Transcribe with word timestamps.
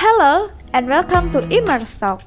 Hello 0.00 0.48
and 0.72 0.88
welcome 0.88 1.28
to 1.28 1.44
Immerse 1.52 1.92
Talk, 2.00 2.24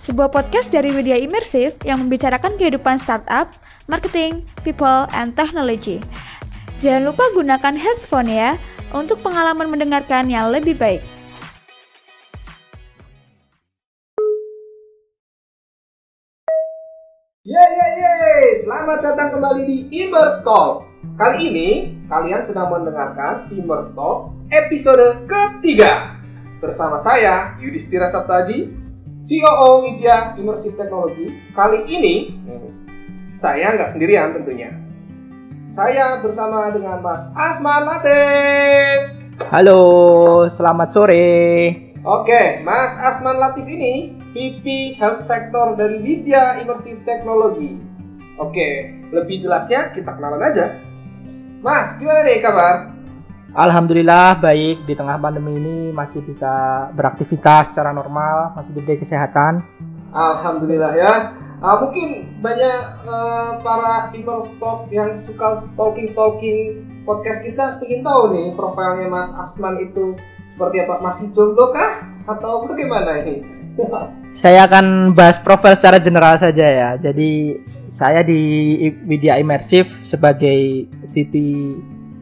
sebuah 0.00 0.32
podcast 0.32 0.72
dari 0.72 0.88
media 0.96 1.20
imersif 1.20 1.76
yang 1.84 2.00
membicarakan 2.00 2.56
kehidupan 2.56 2.96
startup, 2.96 3.52
marketing, 3.84 4.48
people, 4.64 5.04
and 5.12 5.36
technology. 5.36 6.00
Jangan 6.80 7.12
lupa 7.12 7.28
gunakan 7.36 7.76
headphone 7.76 8.32
ya 8.32 8.56
untuk 8.96 9.20
pengalaman 9.20 9.68
mendengarkan 9.68 10.32
yang 10.32 10.48
lebih 10.48 10.72
baik. 10.72 11.04
Yeay, 17.44 17.70
yeay, 17.76 17.92
yeay. 18.00 18.44
Selamat 18.64 19.04
datang 19.04 19.36
kembali 19.36 19.68
di 19.68 19.76
Immerse 20.00 20.40
Talk. 20.40 20.88
Kali 21.20 21.52
ini, 21.52 21.92
kalian 22.08 22.40
sedang 22.40 22.72
mendengarkan 22.72 23.52
Immerse 23.52 23.92
Talk 23.92 24.32
episode 24.48 25.28
ketiga. 25.28 26.21
Bersama 26.62 26.94
saya, 26.94 27.58
Yudhistira 27.58 28.06
Saptaji, 28.06 28.70
COO 29.18 29.82
Media 29.82 30.38
Immersive 30.38 30.78
Technology. 30.78 31.26
Kali 31.58 31.90
ini, 31.90 32.38
saya 33.34 33.74
nggak 33.74 33.90
sendirian 33.90 34.30
tentunya. 34.30 34.70
Saya 35.74 36.22
bersama 36.22 36.70
dengan 36.70 37.02
Mas 37.02 37.26
Asman 37.34 37.82
Latif. 37.82 39.26
Halo, 39.50 39.82
selamat 40.54 40.88
sore. 40.94 41.34
Oke, 42.06 42.62
Mas 42.62 42.94
Asman 42.94 43.42
Latif 43.42 43.66
ini 43.66 44.14
VP 44.30 44.94
Health 45.02 45.26
Sector 45.26 45.74
dari 45.74 45.98
Widya 45.98 46.62
Immersive 46.62 47.02
Technology. 47.02 47.74
Oke, 48.38 49.02
lebih 49.10 49.42
jelasnya 49.42 49.90
kita 49.90 50.14
kenalan 50.14 50.46
aja. 50.46 50.78
Mas, 51.58 51.98
gimana 51.98 52.22
nih 52.22 52.38
kabar? 52.38 52.91
Alhamdulillah 53.52 54.40
baik 54.40 54.88
di 54.88 54.96
tengah 54.96 55.20
pandemi 55.20 55.52
ini 55.52 55.76
masih 55.92 56.24
bisa 56.24 56.88
beraktivitas 56.96 57.68
secara 57.68 57.92
normal, 57.92 58.56
masih 58.56 58.72
diberi 58.72 58.96
kesehatan. 58.96 59.60
Alhamdulillah 60.08 60.92
ya. 60.96 61.12
Uh, 61.60 61.76
mungkin 61.84 62.32
banyak 62.40 63.04
uh, 63.04 63.60
para 63.60 64.08
people 64.08 64.40
stock 64.56 64.88
yang 64.88 65.12
suka 65.12 65.52
stalking 65.54 66.08
stalking 66.08 66.80
podcast 67.04 67.44
kita 67.44 67.76
ingin 67.84 68.00
tahu 68.00 68.34
nih 68.34 68.56
profilnya 68.56 69.06
Mas 69.12 69.28
Asman 69.36 69.84
itu 69.84 70.16
seperti 70.56 70.88
apa? 70.88 71.04
Masih 71.04 71.28
jomblo 71.36 71.76
kah? 71.76 72.08
Atau 72.24 72.64
bagaimana 72.64 73.20
ini? 73.20 73.44
Saya 74.42 74.64
akan 74.64 75.12
bahas 75.12 75.36
profil 75.36 75.76
secara 75.76 76.00
general 76.00 76.40
saja 76.40 76.64
ya. 76.64 76.90
Jadi 76.96 77.60
saya 77.92 78.24
di 78.24 78.40
Media 79.04 79.36
Immersive 79.36 79.92
sebagai 80.08 80.88
VP 81.12 81.36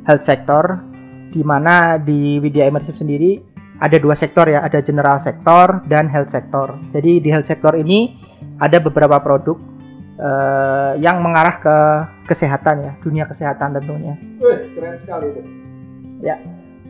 Health 0.02 0.26
Sector 0.26 0.89
di 1.30 1.42
mana 1.46 1.96
di 1.96 2.42
Widya 2.42 2.66
Immersive 2.66 2.98
sendiri 2.98 3.38
ada 3.80 3.96
dua 3.96 4.12
sektor 4.12 4.44
ya, 4.44 4.60
ada 4.60 4.84
general 4.84 5.16
sektor 5.16 5.80
dan 5.88 6.10
health 6.12 6.28
sector. 6.28 6.76
Jadi 6.92 7.24
di 7.24 7.28
health 7.32 7.48
sector 7.48 7.72
ini 7.78 8.12
ada 8.60 8.76
beberapa 8.76 9.16
produk 9.24 9.56
uh, 10.20 10.92
yang 11.00 11.24
mengarah 11.24 11.56
ke 11.64 11.76
kesehatan 12.28 12.84
ya, 12.84 12.92
dunia 13.00 13.24
kesehatan 13.24 13.80
tentunya. 13.80 14.20
Wih, 14.36 14.60
keren 14.76 14.94
sekali 15.00 15.32
itu. 15.32 15.40
Ya, 16.20 16.36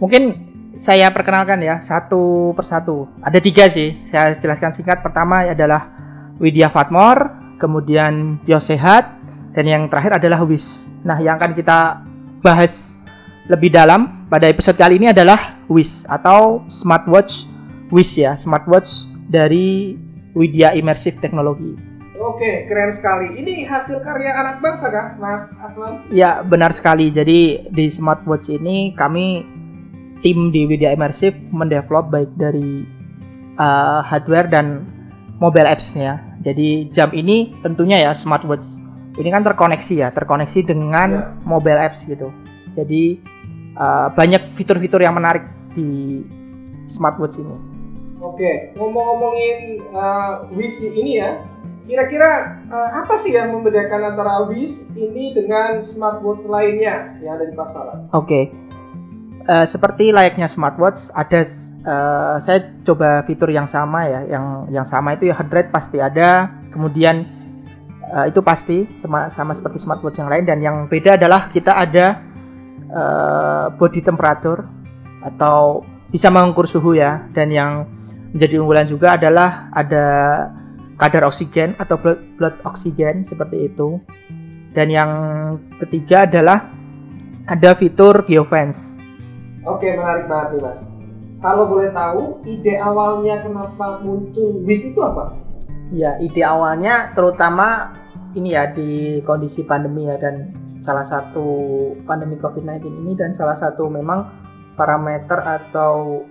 mungkin 0.02 0.50
saya 0.74 1.14
perkenalkan 1.14 1.62
ya 1.62 1.78
satu 1.86 2.50
persatu. 2.58 3.06
Ada 3.22 3.38
tiga 3.38 3.70
sih, 3.70 3.94
saya 4.10 4.34
jelaskan 4.42 4.74
singkat. 4.74 4.98
Pertama 4.98 5.46
adalah 5.46 5.94
Widya 6.42 6.74
Fatmor, 6.74 7.38
kemudian 7.62 8.42
Biosehat, 8.42 9.14
dan 9.54 9.64
yang 9.66 9.86
terakhir 9.86 10.18
adalah 10.18 10.42
WIS. 10.42 10.90
Nah, 11.06 11.22
yang 11.22 11.38
akan 11.38 11.54
kita 11.54 12.02
bahas 12.42 12.98
lebih 13.46 13.70
dalam 13.70 14.19
pada 14.30 14.46
episode 14.46 14.78
kali 14.78 15.02
ini 15.02 15.10
adalah 15.10 15.58
WIS 15.66 16.06
atau 16.06 16.62
smartwatch 16.70 17.50
WIS 17.90 18.10
ya, 18.14 18.38
smartwatch 18.38 19.10
dari 19.26 19.98
Widya 20.38 20.78
Immersive 20.78 21.18
Technology. 21.18 21.74
Oke, 22.22 22.70
keren 22.70 22.94
sekali. 22.94 23.42
Ini 23.42 23.66
hasil 23.66 23.98
karya 24.06 24.30
anak 24.38 24.62
bangsa 24.62 24.86
kah, 24.92 25.18
Mas 25.18 25.50
Aslam? 25.58 26.06
Ya, 26.14 26.46
benar 26.46 26.70
sekali. 26.70 27.10
Jadi 27.10 27.66
di 27.74 27.90
smartwatch 27.90 28.46
ini 28.54 28.94
kami 28.94 29.42
tim 30.22 30.54
di 30.54 30.68
Widya 30.70 30.94
Immersive 30.94 31.34
mendevelop 31.50 32.12
baik 32.14 32.30
dari 32.38 32.86
uh, 33.58 34.04
hardware 34.06 34.46
dan 34.46 34.86
mobile 35.42 35.66
apps-nya. 35.66 36.22
Jadi 36.46 36.92
jam 36.94 37.10
ini 37.10 37.50
tentunya 37.66 37.98
ya 37.98 38.12
smartwatch. 38.14 38.68
Ini 39.18 39.28
kan 39.32 39.42
terkoneksi 39.42 39.94
ya, 39.98 40.08
terkoneksi 40.14 40.60
dengan 40.62 41.08
ya. 41.10 41.22
mobile 41.42 41.80
apps 41.82 42.06
gitu. 42.06 42.30
Jadi 42.78 43.18
uh, 43.76 44.08
banyak 44.14 44.56
fitur-fitur 44.58 45.02
yang 45.02 45.14
menarik 45.14 45.46
di 45.74 46.22
smartwatch 46.90 47.38
ini. 47.38 47.56
Oke, 48.20 48.76
ngomong-ngomongin 48.76 49.80
uh, 49.96 50.44
Wish 50.52 50.84
ini 50.84 51.24
ya, 51.24 51.40
kira-kira 51.88 52.60
uh, 52.68 53.00
apa 53.00 53.16
sih 53.16 53.32
yang 53.32 53.48
membedakan 53.54 54.12
antara 54.12 54.44
Wish 54.50 54.84
ini 54.92 55.32
dengan 55.32 55.80
smartwatch 55.80 56.44
lainnya 56.44 57.16
yang 57.24 57.40
ada 57.40 57.48
di 57.48 57.54
pasaran? 57.56 58.12
Oke, 58.12 58.52
uh, 59.48 59.64
seperti 59.64 60.12
layaknya 60.12 60.52
smartwatch, 60.52 61.08
ada 61.16 61.48
uh, 61.88 62.36
saya 62.44 62.76
coba 62.84 63.24
fitur 63.24 63.48
yang 63.48 63.66
sama 63.72 64.04
ya, 64.04 64.20
yang 64.28 64.68
yang 64.68 64.84
sama 64.84 65.16
itu 65.16 65.32
ya 65.32 65.34
heart 65.40 65.50
rate 65.50 65.70
pasti 65.72 65.96
ada, 65.96 66.52
kemudian 66.76 67.24
uh, 68.12 68.28
itu 68.28 68.44
pasti 68.44 68.84
sama, 69.00 69.32
sama 69.32 69.56
seperti 69.56 69.80
smartwatch 69.80 70.20
yang 70.20 70.28
lain 70.28 70.44
dan 70.44 70.58
yang 70.60 70.76
beda 70.92 71.16
adalah 71.16 71.48
kita 71.48 71.72
ada 71.72 72.29
uh, 72.90 73.72
body 73.74 74.02
temperature 74.04 74.66
atau 75.24 75.86
bisa 76.10 76.28
mengukur 76.28 76.66
suhu 76.66 76.98
ya. 76.98 77.26
Dan 77.32 77.54
yang 77.54 77.86
menjadi 78.34 78.62
unggulan 78.62 78.86
juga 78.86 79.14
adalah 79.18 79.70
ada 79.74 80.06
kadar 81.00 81.30
oksigen 81.30 81.74
atau 81.80 81.96
blood, 81.96 82.20
blood 82.36 82.56
oksigen 82.66 83.24
seperti 83.24 83.72
itu. 83.72 84.02
Dan 84.70 84.90
yang 84.92 85.10
ketiga 85.82 86.30
adalah 86.30 86.70
ada 87.50 87.74
fitur 87.74 88.22
biofans 88.22 89.00
oke 89.64 89.86
menarik 89.86 90.24
banget 90.28 90.48
nih 90.56 90.60
mas. 90.64 90.78
Kalau 91.40 91.64
boleh 91.72 91.88
tahu 91.88 92.44
ide 92.44 92.76
awalnya 92.76 93.40
kenapa 93.40 94.04
muncul 94.04 94.60
WIS 94.60 94.92
itu 94.92 95.00
apa? 95.00 95.32
Ya 95.88 96.20
ide 96.20 96.44
awalnya 96.44 97.16
terutama 97.16 97.96
ini 98.36 98.52
ya 98.52 98.68
di 98.68 99.20
kondisi 99.24 99.64
pandemi 99.64 100.04
ya 100.06 100.20
dan 100.20 100.52
salah 100.80 101.04
satu 101.04 101.46
pandemi 102.08 102.40
COVID-19 102.40 102.88
ini 103.04 103.12
dan 103.16 103.36
salah 103.36 103.56
satu 103.56 103.88
memang 103.88 104.26
parameter 104.74 105.36
atau 105.40 106.24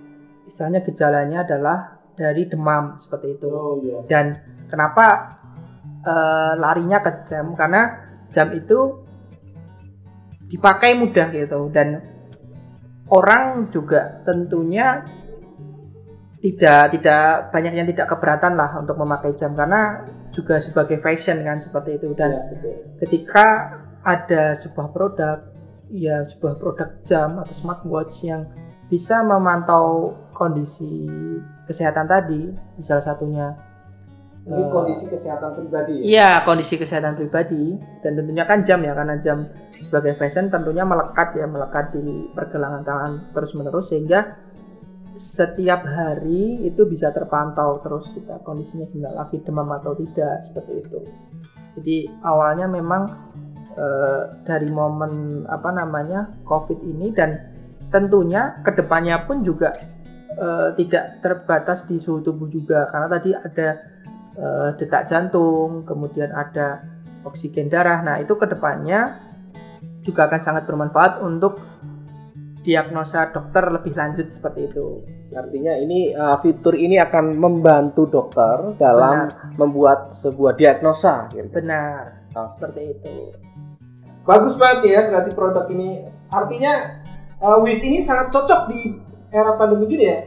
istilahnya 0.46 0.82
gejalanya 0.82 1.46
adalah 1.46 1.78
dari 2.18 2.44
demam 2.50 2.98
seperti 2.98 3.38
itu. 3.38 3.46
Oh, 3.48 3.78
iya. 3.80 4.02
Dan 4.10 4.34
kenapa 4.66 5.38
uh, 6.02 6.52
larinya 6.58 6.98
ke 7.00 7.24
jam? 7.30 7.54
Karena 7.54 8.10
jam 8.30 8.50
itu 8.54 9.06
dipakai 10.50 10.98
mudah 10.98 11.30
gitu 11.30 11.70
dan 11.70 12.02
orang 13.06 13.70
juga 13.70 14.22
tentunya 14.26 15.06
tidak 16.40 16.96
tidak 16.96 17.52
banyak 17.52 17.72
yang 17.76 17.88
tidak 17.90 18.10
keberatan 18.10 18.58
lah 18.58 18.74
untuk 18.80 18.96
memakai 18.98 19.36
jam 19.36 19.54
karena 19.54 20.02
juga 20.34 20.58
sebagai 20.58 20.98
fashion 20.98 21.44
kan 21.46 21.60
seperti 21.60 22.00
itu 22.00 22.16
dan 22.16 22.32
ya, 22.32 22.42
ketika 23.04 23.46
ada 24.04 24.56
sebuah 24.56 24.92
produk 24.92 25.38
ya 25.90 26.22
sebuah 26.24 26.56
produk 26.56 26.88
jam 27.02 27.42
atau 27.42 27.54
smartwatch 27.54 28.22
yang 28.24 28.46
bisa 28.86 29.22
memantau 29.22 30.16
kondisi 30.34 31.06
kesehatan 31.66 32.06
tadi 32.06 32.50
di 32.50 32.82
salah 32.82 33.04
satunya 33.04 33.54
ini 34.40 34.64
uh, 34.64 34.72
kondisi 34.72 35.04
kesehatan 35.04 35.52
pribadi 35.52 36.00
ya? 36.00 36.02
Iya, 36.02 36.30
kondisi 36.48 36.80
kesehatan 36.80 37.12
pribadi 37.12 37.76
dan 38.00 38.16
tentunya 38.16 38.48
kan 38.48 38.64
jam 38.64 38.80
ya 38.80 38.96
karena 38.96 39.20
jam 39.20 39.52
sebagai 39.84 40.16
fashion 40.16 40.48
tentunya 40.48 40.80
melekat 40.80 41.36
ya 41.36 41.44
melekat 41.44 41.92
di 41.92 42.32
pergelangan 42.32 42.82
tangan 42.82 43.12
terus 43.36 43.52
menerus 43.52 43.92
sehingga 43.92 44.40
setiap 45.20 45.84
hari 45.84 46.64
itu 46.64 46.88
bisa 46.88 47.12
terpantau 47.12 47.84
terus 47.84 48.08
kita 48.16 48.40
kondisinya 48.40 48.88
hingga 48.88 49.10
lagi 49.12 49.44
demam 49.44 49.68
atau 49.76 49.92
tidak 49.92 50.40
seperti 50.48 50.72
itu. 50.88 51.00
Jadi 51.76 51.96
awalnya 52.24 52.64
memang 52.64 53.12
uh, 53.80 54.44
dari 54.44 54.68
momen 54.68 55.44
apa 55.48 55.72
namanya 55.72 56.28
COVID 56.44 56.84
ini 56.84 57.16
dan 57.16 57.40
tentunya 57.88 58.60
ke 58.60 58.76
depannya 58.76 59.24
pun 59.24 59.40
juga 59.40 59.72
uh, 60.36 60.76
tidak 60.76 61.24
terbatas 61.24 61.88
di 61.88 61.96
suhu 61.96 62.20
tubuh 62.20 62.46
juga 62.52 62.86
karena 62.92 63.08
tadi 63.08 63.30
ada 63.32 63.68
uh, 64.36 64.68
detak 64.76 65.08
jantung, 65.08 65.82
kemudian 65.88 66.30
ada 66.30 66.84
oksigen 67.24 67.72
darah. 67.72 68.04
Nah 68.04 68.20
itu 68.22 68.36
ke 68.36 68.46
depannya 68.46 69.18
juga 70.04 70.30
akan 70.30 70.40
sangat 70.40 70.64
bermanfaat 70.64 71.20
untuk 71.20 71.60
diagnosa 72.60 73.32
dokter 73.32 73.72
lebih 73.72 73.96
lanjut 73.96 74.28
seperti 74.32 74.68
itu. 74.68 75.04
Artinya 75.32 75.78
ini 75.78 76.12
uh, 76.12 76.36
fitur 76.42 76.76
ini 76.76 76.98
akan 77.00 77.38
membantu 77.38 78.04
dokter 78.10 78.76
dalam 78.76 79.30
Benar. 79.30 79.56
membuat 79.56 80.00
sebuah 80.18 80.58
diagnosa. 80.58 81.30
Gitu. 81.32 81.48
Benar, 81.54 82.28
oh. 82.36 82.50
seperti 82.58 82.80
itu. 82.92 83.14
Bagus 84.30 84.54
banget 84.54 84.78
ya 84.86 85.00
berarti 85.10 85.30
produk 85.34 85.66
ini. 85.66 86.06
Artinya 86.30 87.02
uh, 87.42 87.58
Wish 87.66 87.82
ini 87.82 87.98
sangat 87.98 88.30
cocok 88.30 88.70
di 88.70 88.94
era 89.34 89.58
pandemi 89.58 89.90
gini 89.90 90.04
ya. 90.06 90.18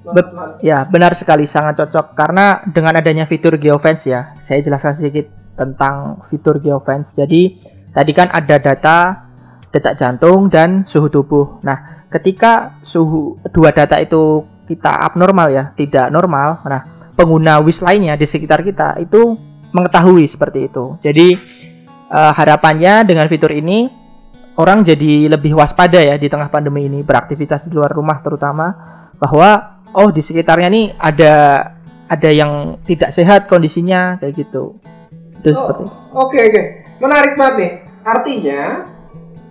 Bet- 0.00 0.32
Ya, 0.64 0.88
benar 0.88 1.12
sekali, 1.12 1.44
sangat 1.44 1.76
cocok 1.76 2.16
karena 2.16 2.64
dengan 2.72 2.96
adanya 2.96 3.28
fitur 3.28 3.60
geofence 3.60 4.08
ya. 4.08 4.32
Saya 4.48 4.64
jelaskan 4.64 4.96
sedikit 4.96 5.28
tentang 5.60 6.24
fitur 6.32 6.56
geofence. 6.56 7.12
Jadi, 7.12 7.60
tadi 7.92 8.12
kan 8.16 8.32
ada 8.32 8.56
data 8.56 8.96
detak 9.68 10.00
jantung 10.00 10.48
dan 10.48 10.88
suhu 10.88 11.12
tubuh. 11.12 11.60
Nah, 11.60 12.08
ketika 12.08 12.80
suhu 12.80 13.36
dua 13.52 13.76
data 13.76 14.00
itu 14.00 14.48
kita 14.64 14.88
abnormal 15.04 15.52
ya, 15.52 15.64
tidak 15.76 16.08
normal. 16.08 16.64
Nah, 16.64 17.12
pengguna 17.12 17.60
WIS 17.60 17.84
lainnya 17.84 18.16
di 18.16 18.24
sekitar 18.24 18.64
kita 18.64 18.96
itu 19.04 19.36
mengetahui 19.70 20.24
seperti 20.26 20.72
itu. 20.72 20.96
Jadi, 21.04 21.36
eh, 22.10 22.32
harapannya 22.34 23.06
dengan 23.06 23.26
fitur 23.30 23.54
ini 23.54 23.86
orang 24.58 24.82
jadi 24.82 25.30
lebih 25.30 25.56
waspada 25.56 26.02
ya 26.02 26.18
di 26.18 26.28
tengah 26.28 26.50
pandemi 26.50 26.84
ini 26.84 27.00
beraktivitas 27.00 27.64
di 27.64 27.72
luar 27.72 27.94
rumah 27.94 28.20
terutama 28.20 28.66
bahwa 29.16 29.80
oh 29.94 30.08
di 30.10 30.20
sekitarnya 30.20 30.68
nih 30.68 30.86
ada 30.98 31.34
ada 32.10 32.30
yang 32.30 32.82
tidak 32.82 33.14
sehat 33.14 33.46
kondisinya 33.46 34.18
kayak 34.18 34.34
gitu 34.36 34.76
itu 35.40 35.48
Oh, 35.50 35.70
seperti 35.70 35.82
Oke 36.10 36.38
oke, 36.42 36.62
menarik 37.00 37.38
banget 37.38 37.54
nih. 37.56 37.72
Artinya 38.02 38.60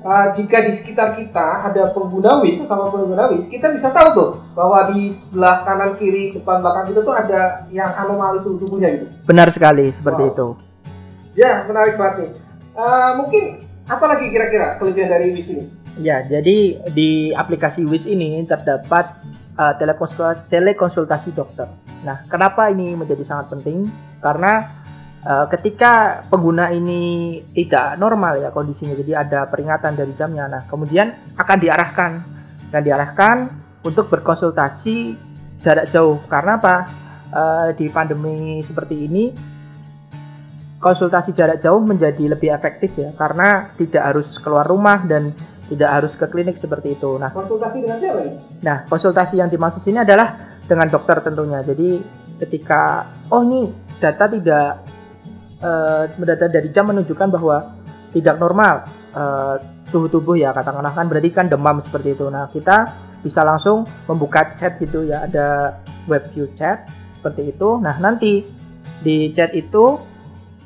uh, 0.03 0.27
jika 0.29 0.62
di 0.62 0.71
sekitar 0.75 1.15
kita 1.15 1.65
ada 1.65 1.89
pengguna 1.89 2.44
WIS 2.44 2.62
sama 2.62 2.91
pengguna 2.91 3.31
WIS, 3.31 3.47
kita 3.47 3.71
bisa 3.71 3.89
tahu 3.89 4.07
tuh 4.13 4.29
bahwa 4.53 4.91
di 4.91 5.07
sebelah 5.09 5.63
kanan 5.63 5.95
kiri 5.95 6.35
depan 6.35 6.59
belakang 6.62 6.91
kita 6.91 7.01
tuh 7.01 7.15
ada 7.15 7.65
yang 7.71 7.89
anomali 7.95 8.38
suhu 8.38 8.59
tubuhnya 8.59 8.91
gitu. 8.91 9.07
benar 9.25 9.50
sekali 9.50 9.89
seperti 9.89 10.23
Wow. 10.27 10.31
itu 10.35 10.47
Ya 11.33 11.63
menarik 11.63 11.95
banget 11.95 12.15
nih. 12.27 12.31
Uh, 12.79 13.11
mungkin 13.19 13.67
apa 13.91 14.05
lagi 14.07 14.31
kira-kira 14.31 14.79
kelebihan 14.79 15.11
dari 15.11 15.35
WIS 15.35 15.51
ini? 15.51 15.65
ya 15.99 16.23
jadi 16.23 16.79
di 16.95 17.35
aplikasi 17.35 17.83
WIS 17.83 18.07
ini 18.07 18.39
terdapat 18.47 19.19
uh, 19.59 19.75
telekonsultasi, 19.75 20.47
telekonsultasi 20.47 21.29
dokter. 21.35 21.67
Nah 22.07 22.23
kenapa 22.31 22.71
ini 22.71 22.95
menjadi 22.95 23.27
sangat 23.27 23.51
penting? 23.51 23.91
Karena 24.23 24.79
uh, 25.27 25.51
ketika 25.51 26.23
pengguna 26.31 26.71
ini 26.71 27.43
tidak 27.51 27.99
normal 27.99 28.39
ya 28.39 28.49
kondisinya 28.55 28.95
jadi 28.95 29.27
ada 29.27 29.43
peringatan 29.51 29.99
dari 29.99 30.15
jamnya. 30.15 30.47
Nah 30.47 30.63
kemudian 30.71 31.11
akan 31.35 31.57
diarahkan. 31.59 32.11
Dan 32.69 32.85
diarahkan 32.85 33.49
untuk 33.81 34.13
berkonsultasi 34.13 35.17
jarak 35.59 35.89
jauh. 35.89 36.21
Karena 36.29 36.61
apa? 36.61 36.75
Eh, 37.29 37.77
di 37.77 37.85
pandemi 37.93 38.57
seperti 38.65 39.05
ini 39.05 39.29
konsultasi 40.79 41.35
jarak 41.35 41.59
jauh 41.59 41.83
menjadi 41.83 42.35
lebih 42.35 42.55
efektif 42.55 42.95
ya 42.95 43.11
karena 43.15 43.75
tidak 43.75 44.03
harus 44.03 44.39
keluar 44.39 44.63
rumah 44.63 45.03
dan 45.03 45.35
tidak 45.69 45.89
harus 45.91 46.17
ke 46.17 46.25
klinik 46.25 46.57
seperti 46.57 46.97
itu 46.97 47.19
nah 47.19 47.29
Konsultasi 47.29 47.83
dengan 47.83 47.99
siapa 47.99 48.19
nih? 48.25 48.35
Nah, 48.63 48.77
konsultasi 48.89 49.35
yang 49.37 49.51
dimaksud 49.51 49.83
sini 49.83 50.01
adalah 50.01 50.49
dengan 50.69 50.85
dokter 50.85 51.17
tentunya. 51.25 51.65
Jadi 51.65 51.97
ketika 52.37 53.09
oh 53.33 53.41
ini 53.41 53.73
data 53.97 54.29
tidak 54.29 54.69
eh, 55.59 56.03
data 56.13 56.45
dari 56.45 56.69
jam 56.69 56.85
menunjukkan 56.93 57.27
bahwa 57.33 57.57
tidak 58.13 58.37
normal 58.37 58.85
eh, 59.17 59.55
suhu 59.89 60.05
tubuh 60.05 60.37
ya 60.37 60.53
katakanlah 60.53 60.93
kan 60.93 61.09
berarti 61.09 61.29
kan 61.33 61.49
demam 61.49 61.81
seperti 61.81 62.13
itu. 62.13 62.29
Nah, 62.29 62.45
kita 62.53 63.09
bisa 63.25 63.41
langsung 63.41 63.83
membuka 64.05 64.53
chat 64.55 64.77
gitu 64.79 65.03
ya 65.09 65.25
ada 65.25 65.81
web 66.05 66.23
view 66.31 66.45
chat 66.53 66.85
seperti 67.17 67.51
itu. 67.51 67.81
Nah, 67.81 67.97
nanti 67.97 68.45
di 69.01 69.33
chat 69.33 69.51
itu 69.57 69.97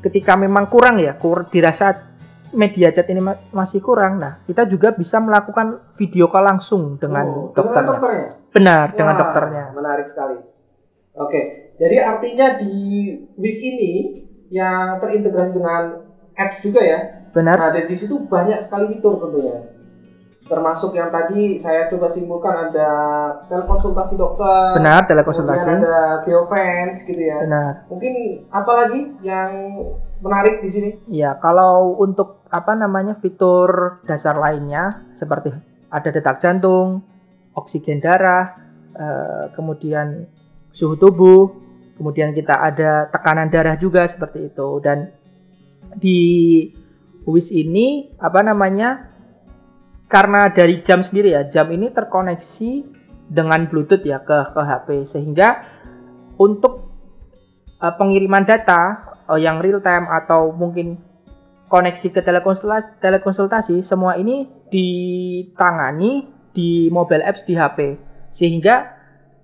ketika 0.03 0.35
memang 0.35 0.67
kurang 0.67 0.99
ya, 0.99 1.15
kur 1.15 1.47
dirasa 1.47 2.11
media 2.53 2.93
chat 2.93 3.07
ini 3.09 3.23
ma- 3.23 3.39
masih 3.49 3.79
kurang. 3.81 4.19
Nah, 4.19 4.43
kita 4.45 4.67
juga 4.69 4.93
bisa 4.93 5.17
melakukan 5.23 5.95
video 5.97 6.29
call 6.29 6.45
langsung 6.45 6.99
dengan 6.99 7.25
Oh, 7.25 7.49
dokternya. 7.55 7.71
Dengan 7.73 7.85
dokternya. 7.89 8.27
Benar, 8.53 8.85
dengan 8.93 9.15
Wah, 9.15 9.21
dokternya. 9.23 9.65
Menarik 9.73 10.07
sekali. 10.11 10.37
Oke, 11.13 11.41
jadi 11.77 11.95
artinya 12.09 12.57
di 12.57 12.73
WIS 13.37 13.57
ini 13.61 13.93
yang 14.49 14.97
terintegrasi 14.97 15.53
dengan 15.53 16.01
apps 16.37 16.61
juga 16.61 16.81
ya. 16.81 16.99
Benar. 17.33 17.57
Nah, 17.57 17.69
di 17.73 17.95
situ 17.97 18.29
banyak 18.29 18.61
sekali 18.61 18.93
fitur 18.93 19.17
tentunya. 19.17 19.57
Termasuk 20.43 20.91
yang 20.91 21.07
tadi 21.07 21.55
saya 21.55 21.87
coba 21.87 22.11
simpulkan 22.11 22.67
ada 22.69 22.91
telekonsultasi 23.47 24.19
dokter, 24.19 24.75
Benar, 24.75 25.07
telekonsultasi. 25.07 25.69
ada 25.79 26.19
geofence 26.27 27.07
gitu 27.07 27.21
ya. 27.23 27.39
Benar. 27.47 27.87
Mungkin 27.87 28.13
apa 28.51 28.71
lagi 28.75 29.01
yang 29.23 29.51
menarik 30.19 30.59
di 30.59 30.69
sini? 30.69 30.89
Ya, 31.07 31.39
kalau 31.39 31.95
untuk 31.95 32.43
apa 32.51 32.75
namanya 32.75 33.15
fitur 33.23 34.03
dasar 34.03 34.35
lainnya 34.35 35.07
seperti 35.15 35.55
ada 35.87 36.09
detak 36.11 36.43
jantung, 36.43 37.07
oksigen 37.55 38.03
darah, 38.03 38.57
eh, 38.99 39.47
kemudian 39.55 40.27
suhu 40.75 40.99
tubuh, 40.99 41.53
kemudian 41.95 42.33
kita 42.33 42.57
ada 42.57 43.07
tekanan 43.07 43.47
darah 43.47 43.77
juga 43.77 44.09
seperti 44.09 44.51
itu 44.51 44.81
dan 44.81 45.13
di 45.93 46.19
WIS 47.23 47.53
ini 47.53 48.11
apa 48.17 48.41
namanya 48.41 49.12
karena 50.13 50.53
dari 50.53 50.85
jam 50.85 51.01
sendiri 51.01 51.33
ya 51.33 51.49
jam 51.49 51.73
ini 51.73 51.89
terkoneksi 51.89 52.85
dengan 53.33 53.65
Bluetooth 53.65 54.05
ya 54.05 54.21
ke 54.21 54.53
ke 54.53 54.61
HP 54.61 54.87
sehingga 55.09 55.65
untuk 56.37 56.93
eh, 57.81 57.93
pengiriman 57.97 58.45
data 58.45 59.09
eh, 59.33 59.41
yang 59.41 59.57
real 59.57 59.81
time 59.81 60.05
atau 60.05 60.53
mungkin 60.53 61.01
koneksi 61.65 62.13
ke 62.13 62.21
telekonsultasi, 62.21 63.01
telekonsultasi 63.01 63.81
semua 63.81 64.13
ini 64.13 64.45
ditangani 64.69 66.29
di 66.53 66.93
mobile 66.93 67.25
apps 67.25 67.41
di 67.49 67.57
HP 67.57 67.97
sehingga 68.29 68.93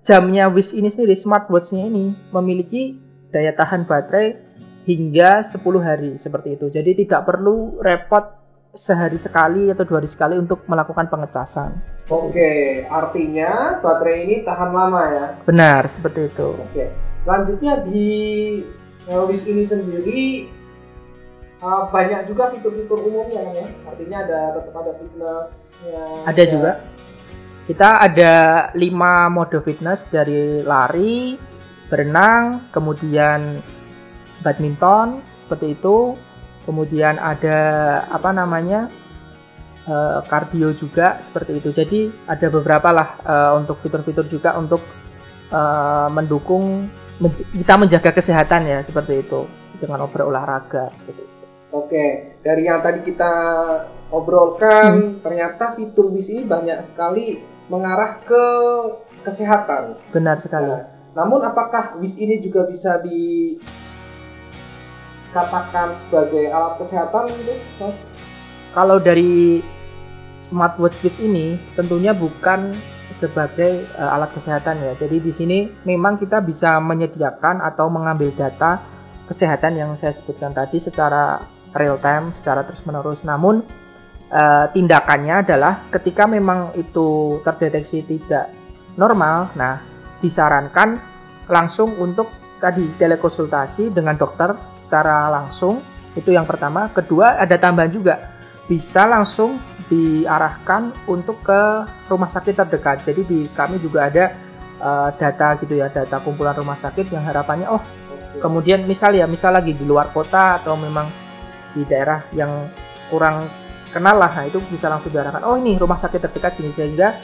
jamnya 0.06 0.46
Wish 0.54 0.70
ini 0.78 0.86
sendiri 0.86 1.18
smartwatchnya 1.18 1.90
ini 1.90 2.14
memiliki 2.30 2.94
daya 3.34 3.50
tahan 3.58 3.90
baterai 3.90 4.38
hingga 4.86 5.42
10 5.50 5.60
hari 5.82 6.10
seperti 6.22 6.54
itu. 6.54 6.70
Jadi 6.70 7.04
tidak 7.04 7.26
perlu 7.26 7.82
repot 7.82 8.39
sehari 8.74 9.18
sekali 9.18 9.70
atau 9.70 9.82
dua 9.82 9.98
hari 9.98 10.10
sekali 10.10 10.38
untuk 10.38 10.62
melakukan 10.70 11.10
pengecasan 11.10 11.74
Oke, 12.10 12.82
artinya 12.90 13.78
baterai 13.78 14.26
ini 14.26 14.42
tahan 14.42 14.70
lama 14.74 15.02
ya. 15.10 15.26
benar 15.46 15.86
seperti 15.90 16.26
itu 16.30 16.54
Oke, 16.54 16.90
selanjutnya 17.22 17.82
di 17.86 18.10
uh, 19.10 19.26
WIS 19.26 19.42
ini 19.46 19.62
sendiri 19.66 20.22
uh, 21.62 21.90
banyak 21.90 22.26
juga 22.30 22.50
fitur-fitur 22.50 22.98
umumnya 22.98 23.42
kan 23.46 23.54
ya. 23.54 23.66
Artinya 23.86 24.16
ada 24.26 24.40
tetap 24.58 24.74
ada 24.74 24.92
fitnessnya. 24.98 26.02
ada 26.26 26.42
juga 26.46 26.72
kita 27.70 27.88
ada 28.02 28.34
lima 28.74 29.30
mode 29.30 29.62
fitness 29.62 30.02
dari 30.10 30.58
lari 30.66 31.38
berenang 31.86 32.70
kemudian 32.74 33.58
badminton 34.42 35.22
seperti 35.46 35.78
itu 35.78 36.18
kemudian 36.64 37.16
ada 37.16 37.58
apa 38.08 38.30
namanya 38.32 38.90
eh, 39.88 40.20
kardio 40.26 40.76
juga 40.76 41.20
seperti 41.24 41.60
itu 41.60 41.68
jadi 41.72 42.00
ada 42.28 42.46
beberapa 42.52 42.88
lah 42.92 43.08
eh, 43.20 43.52
untuk 43.60 43.80
fitur-fitur 43.80 44.26
juga 44.28 44.56
untuk 44.60 44.82
eh, 45.52 46.08
mendukung 46.12 46.88
menj- 47.20 47.46
kita 47.52 47.74
menjaga 47.76 48.10
kesehatan 48.16 48.66
ya 48.66 48.78
seperti 48.84 49.20
itu 49.22 49.44
dengan 49.80 50.04
berolahraga 50.08 50.92
seperti 50.92 51.22
itu. 51.24 51.36
Oke, 51.70 52.34
dari 52.42 52.66
yang 52.66 52.82
tadi 52.82 53.06
kita 53.06 53.32
obrolkan, 54.10 55.22
ternyata 55.22 55.78
fitur 55.78 56.10
WIS 56.10 56.28
ini 56.34 56.42
banyak 56.42 56.82
sekali 56.82 57.38
mengarah 57.70 58.18
ke 58.26 58.44
kesehatan. 59.22 59.94
benar 60.10 60.42
sekali 60.42 60.66
Nah, 60.66 60.82
namun 61.14 61.38
apakah 61.46 61.94
WIS 62.02 62.18
ini 62.18 62.42
juga 62.42 62.66
bisa 62.66 62.98
dikatakan 65.30 65.94
sebagai 65.94 66.50
alat 66.50 66.74
kesehatan 66.82 67.30
gitu, 67.38 67.54
Mas? 67.78 67.94
kalau 68.74 68.98
dari 69.02 69.62
smartwatch 70.40 70.98
Fitch 71.02 71.22
ini 71.22 71.58
tentunya 71.74 72.14
bukan 72.14 72.74
sebagai 73.14 73.84
eh, 73.86 74.14
alat 74.14 74.30
kesehatan 74.34 74.80
ya. 74.80 74.92
Jadi 74.96 75.16
di 75.20 75.32
sini 75.34 75.58
memang 75.84 76.16
kita 76.16 76.40
bisa 76.40 76.78
menyediakan 76.80 77.60
atau 77.60 77.90
mengambil 77.90 78.32
data 78.32 78.80
kesehatan 79.30 79.78
yang 79.78 79.90
saya 79.94 80.14
sebutkan 80.14 80.50
tadi 80.50 80.82
secara 80.82 81.42
real 81.74 81.98
time, 82.02 82.34
secara 82.34 82.66
terus-menerus. 82.66 83.22
Namun 83.26 83.62
eh, 84.30 84.66
tindakannya 84.72 85.46
adalah 85.46 85.86
ketika 85.90 86.24
memang 86.26 86.74
itu 86.78 87.38
terdeteksi 87.42 88.06
tidak 88.06 88.50
normal, 88.98 89.52
nah 89.54 89.82
disarankan 90.18 90.98
langsung 91.50 91.98
untuk 91.98 92.30
tadi 92.62 92.84
telekonsultasi 93.00 93.90
dengan 93.90 94.14
dokter 94.14 94.52
secara 94.90 95.30
langsung. 95.30 95.78
Itu 96.18 96.34
yang 96.34 96.42
pertama. 96.50 96.90
Kedua 96.90 97.38
ada 97.38 97.54
tambahan 97.54 97.94
juga 97.94 98.34
bisa 98.66 99.06
langsung 99.06 99.62
diarahkan 99.86 101.06
untuk 101.06 101.38
ke 101.46 101.86
rumah 102.10 102.26
sakit 102.26 102.58
terdekat. 102.58 103.06
Jadi 103.06 103.22
di 103.22 103.38
kami 103.54 103.78
juga 103.78 104.10
ada 104.10 104.34
eh, 104.82 105.08
data 105.14 105.54
gitu 105.62 105.78
ya, 105.78 105.86
data 105.86 106.18
kumpulan 106.18 106.58
rumah 106.58 106.74
sakit 106.82 107.06
yang 107.14 107.22
harapannya 107.22 107.70
oh 107.70 107.82
kemudian 108.38 108.86
misal 108.86 109.10
ya 109.10 109.26
misal 109.26 109.50
lagi 109.50 109.74
di 109.76 109.82
luar 109.82 110.14
kota 110.14 110.62
atau 110.62 110.78
memang 110.78 111.10
di 111.74 111.82
daerah 111.86 112.22
yang 112.30 112.70
kurang 113.10 113.46
kenal 113.90 114.14
lah, 114.22 114.30
nah 114.30 114.46
itu 114.46 114.62
bisa 114.70 114.86
langsung 114.86 115.10
diarahkan 115.10 115.42
oh 115.42 115.58
ini 115.58 115.74
rumah 115.74 115.98
sakit 115.98 116.30
terdekat 116.30 116.54
sini 116.54 116.70
sehingga 116.74 117.18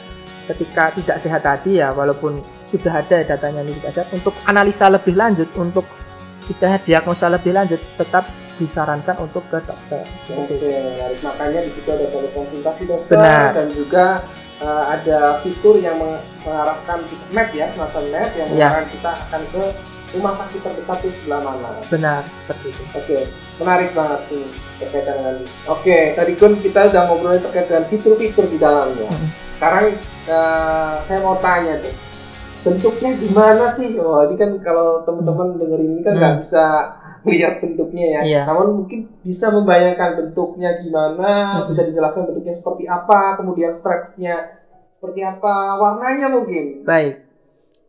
ketika 0.51 0.91
tidak 0.95 1.17
sehat 1.23 1.41
tadi 1.43 1.79
ya 1.79 1.95
walaupun 1.95 2.39
sudah 2.71 2.99
ada 2.99 3.23
datanya 3.23 3.63
nucleic 3.63 3.87
acid 3.87 4.07
untuk 4.11 4.35
analisa 4.43 4.91
lebih 4.91 5.15
lanjut 5.15 5.47
untuk 5.55 5.87
istilahnya 6.47 6.79
diagnosa 6.83 7.27
lebih 7.27 7.51
lanjut 7.53 7.79
tetap 7.95 8.27
disarankan 8.57 9.15
untuk 9.21 9.45
ke 9.53 9.61
dokter. 9.61 10.01
Oke, 10.33 10.57
menarik. 10.57 11.19
Makanya 11.21 11.59
di 11.61 11.71
situ 11.77 11.89
ada 11.93 12.05
telekonsultasi 12.09 12.83
dokter 12.89 13.13
Benar. 13.13 13.49
dan 13.53 13.67
juga 13.69 14.05
uh, 14.65 14.83
ada 14.89 15.37
fitur 15.45 15.77
yang 15.77 16.01
meng- 16.01 16.23
mengarahkan 16.41 17.05
map 17.29 17.49
ya, 17.53 17.69
semacam 17.77 18.01
map 18.09 18.31
yang 18.33 18.47
Ya. 18.49 18.73
mengarahkan 18.73 18.87
kita 18.89 19.11
akan 19.29 19.41
ke 19.53 19.63
rumah 20.07 20.33
sakit 20.33 20.59
terdekat 20.63 20.97
di 21.05 21.09
sebelah 21.21 21.41
mana. 21.45 21.69
Benar 21.85 22.21
seperti 22.25 22.67
itu. 22.73 22.83
Oke, 22.97 23.17
menarik 23.61 23.89
banget 23.93 24.21
nih 24.31 24.47
terkait 24.79 25.05
dengan 25.05 25.35
Oke, 25.69 25.97
tadi 26.17 26.31
kan 26.33 26.51
kita 26.57 26.79
udah 26.89 27.01
ngobrolin 27.05 27.43
terkait 27.43 27.67
dengan 27.69 27.85
fitur-fitur 27.91 28.45
di 28.49 28.57
dalamnya. 28.57 29.09
Sekarang 29.59 29.85
uh, 30.31 30.93
saya 31.05 31.19
mau 31.21 31.37
tanya 31.43 31.77
tuh, 31.83 31.93
bentuknya 32.67 33.09
gimana 33.15 33.65
sih? 33.67 33.95
Oh, 33.95 34.21
ini 34.27 34.35
kan 34.35 34.51
kalau 34.59 35.01
teman-teman 35.07 35.55
dengerin 35.55 35.91
ini 35.95 36.01
kan 36.03 36.13
nggak 36.15 36.33
Hmm. 36.35 36.41
bisa 36.43 36.65
lihat 37.31 37.53
bentuknya 37.59 38.05
ya. 38.07 38.21
Iya. 38.23 38.41
Namun 38.47 38.83
mungkin 38.83 38.99
bisa 39.23 39.47
membayangkan 39.49 40.09
bentuknya 40.15 40.79
gimana, 40.79 41.63
Mhm. 41.63 41.75
bisa 41.75 41.81
dijelaskan 41.83 42.23
bentuknya 42.27 42.53
seperti 42.53 42.83
apa, 42.85 43.35
kemudian 43.35 43.71
strapnya 43.71 44.35
seperti 44.95 45.21
apa, 45.23 45.77
warnanya 45.77 46.27
mungkin. 46.31 46.83
Baik. 46.83 47.23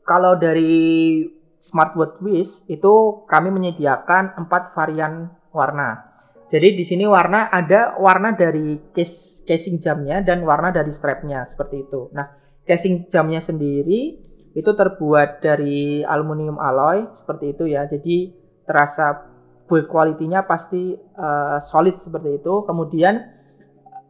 Kalau 0.02 0.34
dari 0.34 1.20
Smartwatch 1.58 2.22
Wish 2.22 2.52
itu 2.70 2.94
kami 3.26 3.50
menyediakan 3.50 4.38
empat 4.38 4.72
varian 4.72 5.26
warna. 5.50 6.06
Jadi 6.48 6.80
di 6.80 6.84
sini 6.86 7.04
warna 7.04 7.52
ada 7.52 7.98
warna 8.00 8.32
dari 8.32 8.78
case 8.96 9.44
casing 9.44 9.76
jamnya 9.76 10.24
dan 10.24 10.40
warna 10.48 10.72
dari 10.72 10.88
strapnya 10.94 11.44
seperti 11.44 11.84
itu. 11.84 12.08
Nah, 12.16 12.24
casing 12.64 13.04
jamnya 13.12 13.44
sendiri 13.44 14.16
itu 14.58 14.74
terbuat 14.74 15.38
dari 15.38 16.02
aluminium 16.02 16.58
alloy 16.58 17.06
seperti 17.14 17.54
itu 17.54 17.64
ya. 17.70 17.86
Jadi 17.86 18.34
terasa 18.66 19.30
build 19.70 19.86
quality-nya 19.86 20.42
pasti 20.42 20.98
eh, 20.98 21.58
solid 21.62 22.02
seperti 22.02 22.42
itu. 22.42 22.66
Kemudian 22.66 23.14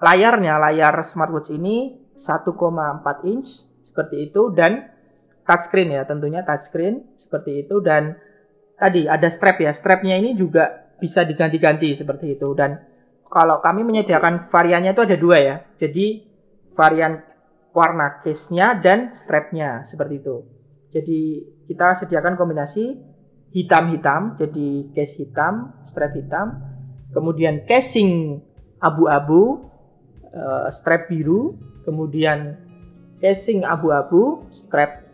layarnya 0.01 0.57
layar 0.57 1.05
smartwatch 1.05 1.53
ini 1.53 2.01
1,4 2.17 2.49
inch 3.29 3.49
seperti 3.85 4.33
itu. 4.33 4.49
Dan 4.57 4.89
touchscreen 5.45 5.93
ya 5.93 6.09
tentunya 6.09 6.41
touchscreen 6.41 7.05
seperti 7.21 7.69
itu. 7.69 7.85
Dan 7.85 8.17
tadi 8.81 9.05
ada 9.05 9.29
strap 9.29 9.61
ya. 9.61 9.77
Strapnya 9.77 10.17
ini 10.17 10.33
juga 10.33 10.89
bisa 10.97 11.29
diganti-ganti 11.29 11.93
seperti 11.93 12.41
itu. 12.41 12.57
Dan 12.57 12.81
kalau 13.29 13.61
kami 13.61 13.85
menyediakan 13.85 14.49
variannya 14.49 14.97
itu 14.97 15.03
ada 15.05 15.17
dua 15.21 15.37
ya. 15.37 15.57
Jadi 15.77 16.25
varian 16.73 17.28
warna 17.73 18.21
case-nya 18.25 18.77
dan 18.79 19.13
strapnya 19.13 19.85
seperti 19.85 20.21
itu. 20.21 20.37
Jadi 20.89 21.21
kita 21.69 22.01
sediakan 22.01 22.35
kombinasi 22.41 22.97
hitam-hitam 23.53 24.37
jadi 24.37 24.93
case 24.93 25.25
hitam 25.25 25.73
strap 25.85 26.13
hitam 26.13 26.61
kemudian 27.17 27.65
casing 27.65 28.45
abu-abu 28.81 29.73
eh, 30.29 30.69
strap 30.73 31.09
biru 31.09 31.57
kemudian 31.89 32.61
casing 33.21 33.65
abu-abu 33.65 34.45
strap 34.53 35.09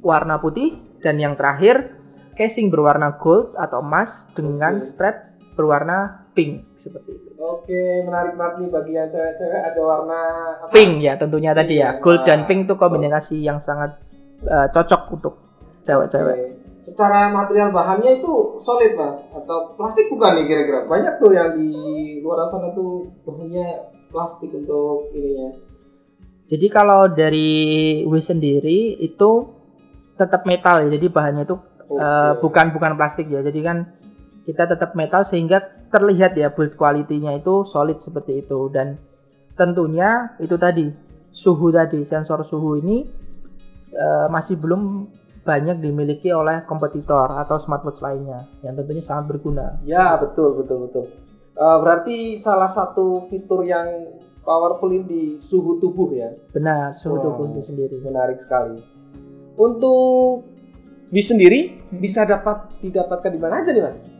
warna 0.00 0.40
putih 0.40 0.80
dan 1.04 1.20
yang 1.20 1.36
terakhir 1.36 1.92
casing 2.40 2.72
berwarna 2.72 3.20
gold 3.20 3.52
atau 3.58 3.84
emas 3.84 4.24
dengan 4.32 4.80
strap 4.80 5.36
berwarna 5.58 6.27
pink 6.38 6.78
seperti 6.78 7.18
itu. 7.18 7.34
Oke, 7.42 8.06
menarik 8.06 8.38
banget 8.38 8.54
nih 8.62 8.70
bagi 8.70 8.92
yang 8.94 9.10
cewek-cewek 9.10 9.58
ada 9.58 9.80
warna 9.82 10.20
apa? 10.62 10.70
Pink 10.70 11.02
ya 11.02 11.18
tentunya 11.18 11.50
tadi 11.50 11.82
ya. 11.82 11.98
Iya. 11.98 12.02
Gold 12.02 12.22
dan 12.22 12.46
pink 12.46 12.70
itu 12.70 12.74
kombinasi 12.78 13.42
yang 13.42 13.58
sangat 13.58 13.98
eh, 14.46 14.70
cocok 14.70 15.02
untuk 15.18 15.34
cewek-cewek. 15.82 16.36
Oke. 16.38 16.46
Secara 16.78 17.34
material 17.34 17.74
bahannya 17.74 18.22
itu 18.22 18.54
solid 18.62 18.94
mas 18.94 19.18
atau 19.34 19.74
plastik 19.74 20.06
bukan 20.14 20.38
nih 20.38 20.46
kira-kira? 20.46 20.86
Banyak 20.86 21.14
tuh 21.18 21.34
yang 21.34 21.58
di 21.58 21.68
luar 22.22 22.46
sana 22.46 22.70
tuh 22.70 23.10
bahannya 23.26 23.98
plastik 24.14 24.54
untuk 24.54 25.10
ininya. 25.10 25.58
Jadi 26.48 26.66
kalau 26.70 27.10
dari 27.12 27.50
Wish 28.06 28.30
sendiri 28.30 28.96
itu 29.02 29.30
tetap 30.14 30.46
metal 30.46 30.86
ya. 30.86 30.88
Jadi 30.94 31.06
bahannya 31.10 31.44
itu 31.44 31.58
eh, 31.98 32.32
bukan 32.38 32.72
bukan 32.72 32.94
plastik 32.94 33.26
ya. 33.26 33.42
Jadi 33.42 33.60
kan 33.60 33.97
kita 34.48 34.64
tetap 34.64 34.96
metal 34.96 35.28
sehingga 35.28 35.60
terlihat 35.92 36.32
ya 36.32 36.48
build 36.48 36.72
quality-nya 36.72 37.36
itu 37.36 37.68
solid 37.68 38.00
seperti 38.00 38.40
itu 38.40 38.72
dan 38.72 38.96
tentunya 39.52 40.32
itu 40.40 40.56
tadi 40.56 40.88
suhu 41.28 41.68
tadi 41.68 42.00
sensor 42.08 42.40
suhu 42.48 42.80
ini 42.80 43.04
eh, 43.92 44.26
masih 44.32 44.56
belum 44.56 45.04
banyak 45.44 45.84
dimiliki 45.84 46.32
oleh 46.32 46.64
kompetitor 46.64 47.28
atau 47.36 47.60
smartwatch 47.60 48.00
lainnya 48.00 48.48
yang 48.64 48.72
tentunya 48.72 49.04
sangat 49.04 49.36
berguna. 49.36 49.76
Ya 49.84 50.16
betul 50.16 50.56
betul 50.64 50.88
betul. 50.88 51.04
Eh, 51.52 51.76
berarti 51.84 52.40
salah 52.40 52.72
satu 52.72 53.28
fitur 53.28 53.68
yang 53.68 54.08
powerful 54.44 54.88
ini 54.88 55.04
di 55.04 55.22
suhu 55.36 55.76
tubuh 55.76 56.08
ya. 56.16 56.32
Benar, 56.56 56.96
suhu 56.96 57.20
Wow. 57.20 57.24
tubuh 57.24 57.44
itu 57.52 57.68
sendiri. 57.68 58.00
Menarik 58.00 58.40
sekali. 58.40 58.80
Untuk 59.60 60.48
bis 61.12 61.28
sendiri 61.28 61.80
bisa 61.92 62.24
dapat 62.24 62.68
didapatkan 62.80 63.28
di 63.32 63.40
mana 63.40 63.60
aja 63.60 63.72
nih 63.72 63.84
mas? 63.84 64.17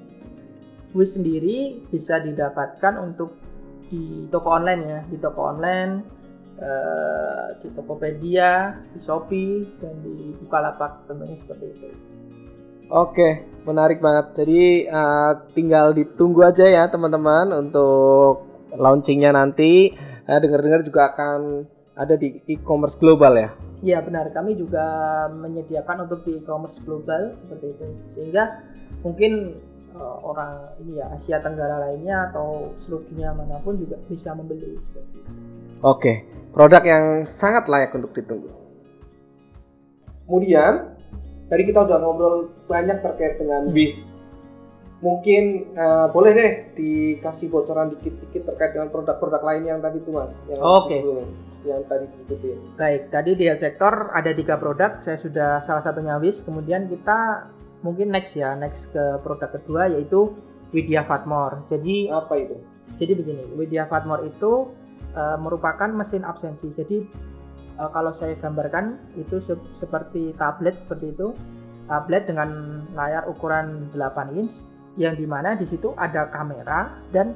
Wish 0.97 1.21
sendiri 1.21 1.85
bisa 1.93 2.17
didapatkan 2.17 2.97
untuk 2.97 3.37
di 3.89 4.29
toko 4.33 4.49
online 4.57 4.83
ya, 4.85 5.01
di 5.05 5.17
toko 5.21 5.41
online, 5.53 5.93
eh, 6.61 7.47
di 7.61 7.69
Tokopedia, 7.73 8.77
di 8.93 8.99
Shopee, 9.01 9.65
dan 9.81 9.95
di 10.05 10.33
Bukalapak 10.45 11.09
tentunya 11.09 11.37
seperti 11.41 11.65
itu. 11.73 11.89
Oke, 12.89 13.45
menarik 13.69 14.01
banget. 14.01 14.45
Jadi 14.45 14.89
eh, 14.89 15.33
tinggal 15.53 15.93
ditunggu 15.93 16.41
aja 16.49 16.65
ya 16.65 16.85
teman-teman 16.89 17.53
untuk 17.53 18.49
launchingnya 18.73 19.33
nanti. 19.37 19.93
Eh, 20.29 20.39
dengar-dengar 20.41 20.85
juga 20.85 21.13
akan 21.13 21.65
ada 21.97 22.15
di 22.17 22.41
e-commerce 22.49 22.97
global 23.01 23.37
ya. 23.37 23.51
Ya 23.79 23.99
benar, 24.03 24.29
kami 24.35 24.59
juga 24.59 24.85
menyediakan 25.31 26.11
untuk 26.11 26.27
di 26.27 26.43
e-commerce 26.43 26.83
global 26.83 27.39
seperti 27.39 27.67
itu, 27.79 27.87
sehingga 28.11 28.67
mungkin 29.07 29.55
eh, 29.95 30.17
orang 30.25 30.77
ini 30.85 31.01
ya 31.01 31.13
Asia 31.13 31.39
Tenggara 31.41 31.81
lainnya 31.89 32.29
atau 32.33 32.75
seluruh 32.85 33.05
dunia 33.09 33.33
mana 33.33 33.57
pun 33.63 33.77
juga 33.79 33.97
bisa 34.09 34.35
membeli 34.37 34.77
seperti 34.81 35.17
itu. 35.23 35.31
Oke, 35.79 36.13
produk 36.51 36.83
yang 36.83 37.05
sangat 37.31 37.71
layak 37.71 37.95
untuk 37.95 38.11
ditunggu. 38.11 38.51
Kemudian, 40.29 40.93
tadi 41.49 41.63
kita 41.65 41.89
udah 41.89 41.99
ngobrol 42.03 42.53
banyak 42.69 43.01
terkait 43.01 43.41
dengan 43.41 43.71
bis. 43.73 43.97
Mungkin 44.99 45.73
eh, 45.79 46.07
boleh 46.11 46.31
deh 46.35 46.53
dikasih 46.75 47.49
bocoran 47.49 47.95
dikit-dikit 47.95 48.51
terkait 48.51 48.75
dengan 48.75 48.91
produk-produk 48.91 49.41
lain 49.41 49.71
yang 49.71 49.79
tadi 49.79 50.03
tuh 50.03 50.13
mas. 50.13 50.35
Yang 50.51 50.61
Oke. 50.61 50.97
Yang 51.63 51.81
tadi 51.87 52.05
disebutin. 52.11 52.59
Baik, 52.75 53.03
tadi 53.15 53.31
di 53.39 53.45
health 53.47 53.63
sector 53.63 54.11
ada 54.11 54.31
tiga 54.35 54.59
produk, 54.59 54.99
saya 54.99 55.19
sudah 55.19 55.63
salah 55.63 55.83
satunya 55.87 56.19
Wish. 56.19 56.43
Kemudian 56.43 56.91
kita 56.91 57.47
mungkin 57.83 58.11
next 58.11 58.35
ya, 58.35 58.55
next 58.59 58.91
ke 58.91 59.21
produk 59.23 59.51
kedua 59.55 59.89
yaitu 59.91 60.35
Widya 60.75 61.07
Fatmore. 61.09 61.65
Jadi 61.73 62.13
Apa 62.13 62.35
itu? 62.37 62.57
jadi 62.99 63.13
begini, 63.15 63.45
Widya 63.55 63.87
Fatmore 63.87 64.27
itu 64.29 64.69
eh, 65.15 65.39
merupakan 65.39 65.89
mesin 65.89 66.25
absensi. 66.27 66.69
Jadi 66.75 67.05
eh, 67.79 67.91
kalau 67.93 68.13
saya 68.13 68.35
gambarkan 68.37 68.99
itu 69.17 69.41
se- 69.45 69.69
seperti 69.73 70.35
tablet 70.37 70.81
seperti 70.83 71.15
itu, 71.15 71.33
tablet 71.89 72.29
dengan 72.29 72.83
layar 72.93 73.25
ukuran 73.31 73.89
8 73.97 74.37
inch 74.37 74.61
yang 74.99 75.15
di 75.15 75.25
mana 75.25 75.55
di 75.55 75.65
situ 75.65 75.95
ada 75.95 76.27
kamera 76.29 76.91
dan 77.15 77.33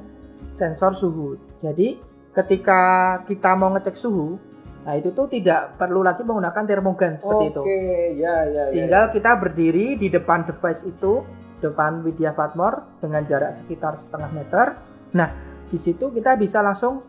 sensor 0.53 0.93
suhu. 0.93 1.39
Jadi 1.57 1.95
ketika 2.35 2.81
kita 3.25 3.55
mau 3.55 3.71
ngecek 3.71 3.95
suhu, 3.95 4.35
nah 4.83 4.93
itu 4.99 5.15
tuh 5.15 5.31
tidak 5.31 5.79
perlu 5.79 6.03
lagi 6.03 6.27
menggunakan 6.27 6.63
termogan 6.67 7.15
seperti 7.15 7.45
itu. 7.55 7.61
Oke, 7.63 7.79
ya 8.19 8.35
ya 8.51 8.63
ya. 8.67 8.75
Tinggal 8.75 9.03
kita 9.15 9.31
berdiri 9.39 9.95
di 9.95 10.07
depan 10.11 10.43
device 10.43 10.83
itu, 10.83 11.23
depan 11.63 12.03
Widya 12.03 12.35
Fatmore 12.35 12.99
dengan 12.99 13.23
jarak 13.23 13.55
sekitar 13.55 13.95
setengah 13.95 14.29
meter. 14.35 14.75
Nah, 15.15 15.31
di 15.71 15.79
situ 15.79 16.11
kita 16.11 16.35
bisa 16.35 16.59
langsung 16.59 16.99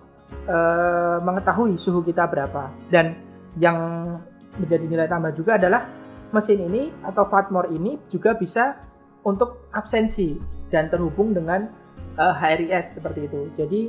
eh, 0.46 1.18
mengetahui 1.18 1.74
suhu 1.74 2.06
kita 2.06 2.30
berapa. 2.30 2.70
Dan 2.86 3.18
yang 3.58 4.06
menjadi 4.54 4.86
nilai 4.86 5.10
tambah 5.10 5.34
juga 5.34 5.58
adalah 5.58 5.90
mesin 6.30 6.62
ini 6.62 6.94
atau 7.02 7.26
Fatmore 7.26 7.74
ini 7.74 7.98
juga 8.06 8.38
bisa 8.38 8.78
untuk 9.26 9.66
absensi 9.74 10.38
dan 10.70 10.86
terhubung 10.90 11.34
dengan 11.34 11.66
eh, 12.14 12.34
HRIS 12.38 13.02
seperti 13.02 13.26
itu. 13.26 13.50
Jadi 13.58 13.80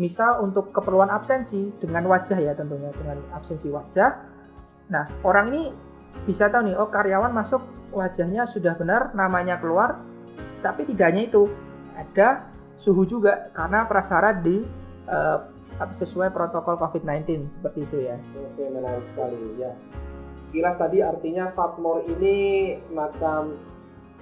misal 0.00 0.40
untuk 0.40 0.72
keperluan 0.72 1.12
absensi 1.12 1.68
dengan 1.76 2.08
wajah 2.08 2.40
ya 2.40 2.56
tentunya 2.56 2.88
dengan 2.96 3.20
absensi 3.36 3.68
wajah. 3.68 4.10
Nah, 4.88 5.04
orang 5.20 5.52
ini 5.52 5.62
bisa 6.24 6.48
tahu 6.48 6.72
nih, 6.72 6.74
oh 6.80 6.88
karyawan 6.88 7.30
masuk 7.30 7.60
wajahnya 7.92 8.48
sudah 8.48 8.74
benar, 8.80 9.12
namanya 9.12 9.60
keluar, 9.60 10.00
tapi 10.64 10.88
tidak 10.88 11.12
hanya 11.12 11.22
itu, 11.28 11.52
ada 11.94 12.48
suhu 12.80 13.04
juga 13.04 13.52
karena 13.52 13.84
prasyarat 13.84 14.40
di 14.40 14.64
eh, 15.06 15.38
sesuai 15.80 16.32
protokol 16.32 16.80
COVID-19 16.80 17.52
seperti 17.60 17.78
itu 17.84 17.96
ya. 18.08 18.16
Oke, 18.40 18.64
menarik 18.72 19.04
sekali 19.12 19.36
ya. 19.60 19.72
sekilas 20.50 20.74
tadi 20.82 20.98
artinya 20.98 21.54
Fatmore 21.54 22.10
ini 22.10 22.36
macam 22.90 23.54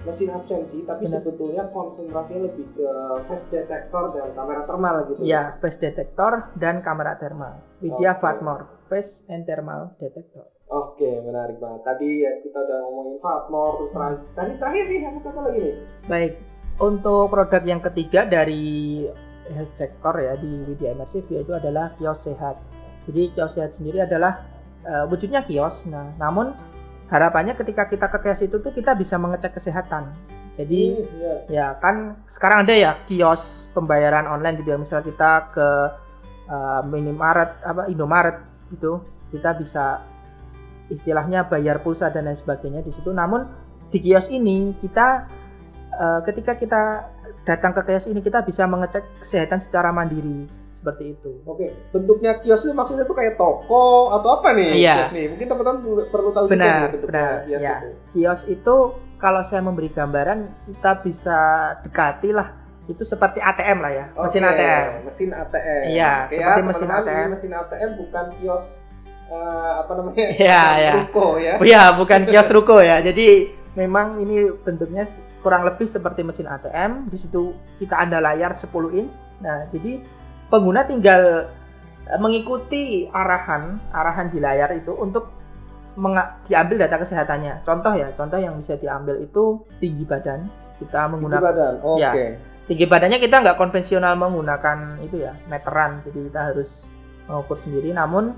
mesin 0.07 0.31
absensi 0.31 0.79
tapi 0.87 1.03
Benar. 1.05 1.19
sebetulnya 1.19 1.63
konsentrasinya 1.75 2.47
lebih 2.47 2.65
ke 2.71 2.89
face 3.27 3.45
detector 3.51 4.03
dan 4.15 4.31
kamera 4.31 4.61
thermal 4.63 4.95
gitu. 5.11 5.21
Ya, 5.27 5.59
face 5.59 5.79
detector 5.79 6.51
dan 6.55 6.79
kamera 6.79 7.19
thermal. 7.19 7.59
Widya 7.83 8.15
Oke. 8.15 8.21
Fatmore, 8.23 8.63
face 8.87 9.27
and 9.27 9.43
thermal 9.43 9.91
detector. 9.99 10.47
Oke, 10.69 11.09
menarik 11.25 11.57
banget. 11.57 11.81
Tadi 11.81 12.09
ya, 12.21 12.31
kita 12.45 12.57
udah 12.61 12.77
ngomongin 12.85 13.17
Fatmore 13.19 13.73
terus 13.81 13.91
terakhir. 13.91 14.19
Tadi 14.37 14.51
terakhir 14.61 14.83
nih 14.85 14.99
ada 15.01 15.19
satu 15.19 15.39
lagi 15.41 15.59
nih. 15.65 15.75
Baik, 16.05 16.33
untuk 16.77 17.25
produk 17.33 17.63
yang 17.65 17.81
ketiga 17.81 18.21
dari 18.29 18.63
health 19.49 19.73
sector 19.73 20.13
ya 20.21 20.37
di 20.37 20.63
Widya 20.69 20.93
Immersive 20.93 21.25
yaitu 21.33 21.51
adalah 21.57 21.97
kios 21.97 22.21
sehat. 22.21 22.61
Jadi 23.09 23.33
kios 23.33 23.57
sehat 23.57 23.73
sendiri 23.73 24.05
adalah 24.05 24.45
eh, 24.85 25.03
wujudnya 25.09 25.41
kios. 25.43 25.83
Nah, 25.89 26.13
namun 26.21 26.53
harapannya 27.09 27.57
ketika 27.57 27.89
kita 27.89 28.05
ke 28.07 28.17
kios 28.21 28.41
itu 28.45 28.57
tuh 28.61 28.71
kita 28.73 28.93
bisa 28.93 29.17
mengecek 29.17 29.57
kesehatan. 29.57 30.13
Jadi 30.59 31.01
Iya. 31.01 31.35
ya 31.47 31.67
kan 31.79 32.19
sekarang 32.29 32.67
ada 32.67 32.73
ya 32.75 32.91
kios 33.09 33.71
pembayaran 33.73 34.29
online 34.29 34.61
gitu 34.61 34.75
ya. 34.75 34.77
Misal 34.77 35.01
kita 35.01 35.49
ke 35.53 35.67
eh, 36.49 36.81
Minimaret 36.89 37.61
apa 37.61 37.85
Indomaret 37.89 38.41
gitu, 38.73 39.05
kita 39.29 39.53
bisa 39.57 40.01
istilahnya 40.89 41.45
bayar 41.45 41.77
pulsa 41.85 42.09
dan 42.09 42.25
lain 42.25 42.37
sebagainya 42.37 42.81
di 42.81 42.89
situ. 42.89 43.13
Namun 43.13 43.45
di 43.89 43.97
kios 44.01 44.29
ini 44.29 44.73
kita 44.81 45.29
eh, 45.93 46.19
ketika 46.29 46.57
kita 46.57 46.81
datang 47.45 47.73
ke 47.73 47.81
kios 47.89 48.05
ini 48.05 48.21
kita 48.21 48.45
bisa 48.45 48.65
mengecek 48.69 49.25
kesehatan 49.25 49.61
secara 49.61 49.89
mandiri 49.89 50.45
seperti 50.79 51.03
itu. 51.11 51.31
Oke, 51.43 51.75
bentuknya 51.91 52.39
kios 52.39 52.63
itu 52.63 52.71
maksudnya 52.71 53.03
tuh 53.03 53.13
kayak 53.13 53.35
toko 53.35 54.15
atau 54.15 54.29
apa 54.39 54.55
nih? 54.55 54.71
Iya. 54.79 54.95
Kios 54.95 55.11
nih. 55.11 55.25
Mungkin 55.35 55.47
teman-teman 55.51 55.77
perlu, 56.07 56.29
tahu 56.31 56.45
juga 56.47 56.53
Benar, 56.55 56.71
nih 56.71 56.91
bentuknya 56.95 57.11
benar, 57.11 57.35
kios 57.43 57.59
ya. 57.61 57.75
itu. 57.75 57.89
Kios 58.15 58.41
itu 58.47 58.75
kalau 59.19 59.41
saya 59.43 59.59
memberi 59.59 59.91
gambaran 59.91 60.39
kita 60.71 60.91
bisa 61.03 61.39
dekati 61.83 62.31
lah 62.31 62.55
itu 62.87 63.05
seperti 63.05 63.37
ATM 63.37 63.85
lah 63.85 63.91
ya, 63.93 64.05
mesin 64.17 64.41
Oke, 64.41 64.49
ATM. 64.49 64.85
Mesin 65.05 65.29
ATM. 65.29 65.81
Iya, 65.93 66.11
Oke 66.25 66.33
seperti 66.33 66.41
ya, 66.41 66.65
mesin 66.65 66.87
ini 66.87 66.95
ATM. 66.97 67.27
mesin 67.29 67.51
ATM 67.53 67.89
bukan 68.01 68.25
kios 68.41 68.63
eh, 69.29 69.71
apa 69.77 69.91
namanya? 69.93 70.25
Iya, 70.41 70.63
iya. 70.81 70.93
Ruko 71.05 71.27
ya. 71.37 71.53
Oh 71.61 71.65
ya, 71.67 71.83
bukan 71.93 72.21
kios 72.33 72.49
ruko 72.49 72.81
ya. 72.81 72.97
Jadi 73.05 73.27
memang 73.77 74.17
ini 74.17 74.49
bentuknya 74.65 75.05
kurang 75.45 75.69
lebih 75.69 75.85
seperti 75.85 76.25
mesin 76.25 76.49
ATM. 76.49 77.13
Di 77.13 77.17
situ 77.21 77.53
kita 77.77 77.93
ada 78.09 78.17
layar 78.17 78.57
10 78.57 78.65
inch. 78.97 79.13
Nah, 79.37 79.69
jadi 79.69 80.01
pengguna 80.49 80.83
tinggal 80.85 81.47
eh, 82.09 82.19
mengikuti 82.19 83.05
arahan 83.09 83.77
arahan 83.93 84.27
di 84.33 84.41
layar 84.41 84.73
itu 84.73 84.91
untuk 84.97 85.39
diambil 86.47 86.77
data 86.85 86.95
kesehatannya. 87.01 87.65
Contoh 87.65 87.93
ya, 87.97 88.07
contoh 88.15 88.39
yang 88.39 88.55
bisa 88.61 88.77
diambil 88.79 89.19
itu 89.21 89.61
tinggi 89.81 90.03
badan. 90.05 90.49
Kita 90.79 91.05
Tinggi 91.05 91.11
menggunakan 91.15 91.43
badan. 91.43 91.73
Oke. 91.83 92.01
Ya. 92.01 92.13
tinggi 92.69 92.85
badannya 92.85 93.17
kita 93.17 93.41
nggak 93.41 93.57
konvensional 93.57 94.13
menggunakan 94.13 95.01
itu 95.01 95.25
ya 95.25 95.33
meteran. 95.49 96.05
Jadi 96.05 96.29
kita 96.29 96.53
harus 96.53 96.69
mengukur 97.25 97.57
sendiri. 97.59 97.91
Namun 97.91 98.31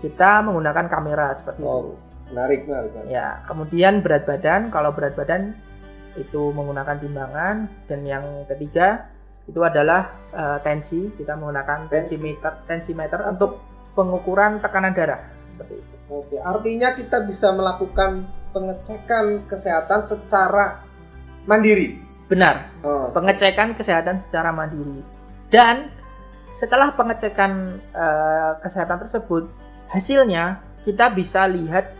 kita 0.00 0.40
menggunakan 0.46 0.86
kamera 0.88 1.36
seperti 1.36 1.60
itu. 1.60 1.68
Oh, 1.68 1.98
menarik, 2.30 2.64
menarik. 2.64 2.90
menarik. 2.96 3.10
Ya, 3.10 3.44
kemudian 3.44 4.00
berat 4.00 4.24
badan. 4.24 4.72
Kalau 4.72 4.94
berat 4.94 5.12
badan 5.18 5.52
itu 6.16 6.52
menggunakan 6.54 6.96
timbangan 6.96 7.68
dan 7.88 8.00
yang 8.04 8.24
ketiga 8.48 9.11
itu 9.46 9.60
adalah 9.60 10.12
eh, 10.30 10.58
tensi. 10.62 11.10
Kita 11.12 11.34
menggunakan 11.34 11.88
Tensi. 11.90 12.14
tensimeter, 12.16 12.52
tensimeter 12.66 13.20
untuk 13.26 13.58
pengukuran 13.92 14.62
tekanan 14.62 14.94
darah 14.94 15.20
seperti 15.44 15.74
itu. 15.78 15.94
Oke, 16.08 16.36
artinya 16.40 16.92
kita 16.92 17.24
bisa 17.24 17.52
melakukan 17.52 18.24
pengecekan 18.52 19.48
kesehatan 19.48 20.00
secara 20.04 20.84
mandiri. 21.44 22.00
Benar, 22.28 22.72
Oh, 22.80 23.12
pengecekan 23.12 23.76
kesehatan 23.76 24.20
secara 24.24 24.52
mandiri. 24.52 25.04
Dan 25.52 25.92
setelah 26.56 26.92
pengecekan 26.96 27.80
eh, 27.92 28.52
kesehatan 28.64 29.04
tersebut, 29.04 29.48
hasilnya 29.88 30.60
kita 30.84 31.12
bisa 31.12 31.44
lihat 31.44 31.92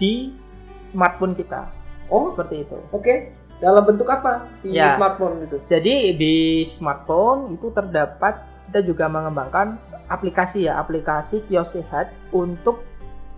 di 0.00 0.32
smartphone 0.80 1.36
kita. 1.36 1.68
oh 2.08 2.32
Seperti 2.32 2.64
itu. 2.64 2.76
oke. 2.92 3.14
Dalam 3.64 3.82
bentuk 3.88 4.04
apa 4.12 4.44
di 4.60 4.76
Ya. 4.76 5.00
smartphone 5.00 5.48
itu? 5.48 5.56
Jadi 5.64 6.12
di 6.20 6.34
smartphone 6.68 7.56
itu 7.56 7.72
terdapat 7.72 8.44
kita 8.68 8.84
juga 8.84 9.08
mengembangkan 9.08 9.80
aplikasi 10.12 10.68
ya, 10.68 10.76
aplikasi 10.76 11.40
kios 11.48 11.72
sehat 11.72 12.12
untuk 12.28 12.84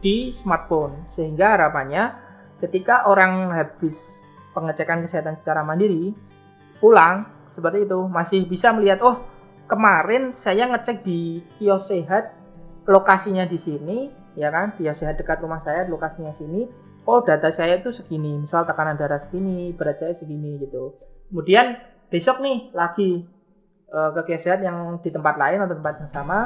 di 0.02 0.34
smartphone. 0.34 1.06
Sehingga 1.14 1.54
harapannya 1.54 2.10
ketika 2.58 3.06
orang 3.06 3.54
habis 3.54 3.94
pengecekan 4.50 5.06
kesehatan 5.06 5.38
secara 5.38 5.62
mandiri 5.62 6.16
pulang 6.80 7.28
seperti 7.52 7.84
itu 7.84 8.00
masih 8.08 8.48
bisa 8.48 8.72
melihat 8.72 9.04
oh 9.04 9.20
kemarin 9.68 10.32
saya 10.32 10.68
ngecek 10.72 11.04
di 11.04 11.44
kios 11.60 11.88
sehat 11.92 12.32
lokasinya 12.88 13.44
di 13.44 13.60
sini 13.60 13.98
ya 14.36 14.48
kan 14.48 14.72
kios 14.76 15.00
sehat 15.00 15.20
dekat 15.20 15.40
rumah 15.44 15.60
saya 15.60 15.84
lokasinya 15.88 16.32
sini 16.32 16.68
oh 17.06 17.22
data 17.22 17.48
saya 17.54 17.78
itu 17.78 17.94
segini 17.94 18.42
misal 18.42 18.66
tekanan 18.66 18.98
darah 18.98 19.22
segini 19.22 19.72
berat 19.72 20.02
saya 20.02 20.12
segini 20.12 20.58
gitu 20.60 20.98
kemudian 21.30 21.78
besok 22.10 22.42
nih 22.42 22.70
lagi 22.74 23.24
eh, 23.90 24.10
ke 24.12 24.36
sehat 24.42 24.60
yang 24.60 24.98
di 25.00 25.10
tempat 25.14 25.38
lain 25.38 25.62
atau 25.64 25.74
tempat 25.78 25.94
yang 26.02 26.10
sama 26.10 26.38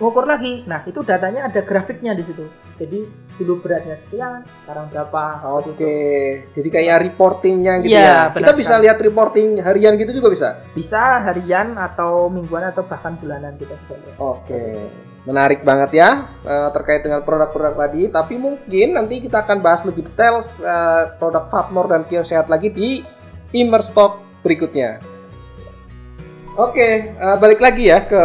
ngukur 0.00 0.26
lagi 0.26 0.66
nah 0.66 0.82
itu 0.82 0.98
datanya 1.06 1.46
ada 1.46 1.60
grafiknya 1.62 2.16
di 2.16 2.26
situ 2.26 2.44
jadi 2.78 3.06
dulu 3.38 3.62
beratnya 3.62 3.98
sekian 4.06 4.42
sekarang 4.64 4.86
berapa 4.90 5.22
Oke, 5.62 5.94
jadi 6.54 6.68
kayak 6.70 6.96
reportingnya 7.10 7.82
gitu 7.82 7.94
Iya, 7.94 8.30
ya. 8.30 8.34
Kita 8.34 8.54
bisa 8.54 8.74
lihat 8.78 8.98
reporting 8.98 9.62
harian 9.62 9.94
gitu 9.98 10.18
juga 10.18 10.28
bisa. 10.34 10.48
bisa 10.74 11.22
harian 11.26 11.78
atau 11.78 12.26
mingguan 12.26 12.66
atau 12.70 12.82
bahkan 12.86 13.14
bulanan 13.18 13.54
kita 13.58 13.74
bisa 13.86 13.94
lihat. 13.98 14.16
Oke, 14.18 14.90
menarik 15.28 15.60
banget 15.60 16.00
ya 16.00 16.32
eh, 16.40 16.68
terkait 16.72 17.04
dengan 17.04 17.20
produk-produk 17.20 17.76
tadi. 17.76 18.08
Tapi 18.08 18.34
mungkin 18.40 18.96
nanti 18.96 19.20
kita 19.20 19.44
akan 19.44 19.60
bahas 19.60 19.84
lebih 19.84 20.08
detail 20.08 20.40
eh, 20.40 21.04
produk 21.20 21.52
Fatmore 21.52 21.92
dan 21.92 22.02
Kios 22.08 22.32
Sehat 22.32 22.48
lagi 22.48 22.72
di 22.72 23.04
Immer 23.52 23.84
Stock 23.84 24.24
berikutnya. 24.40 25.04
Oke, 26.56 27.12
eh, 27.12 27.36
balik 27.38 27.60
lagi 27.60 27.92
ya 27.92 28.08
ke 28.08 28.22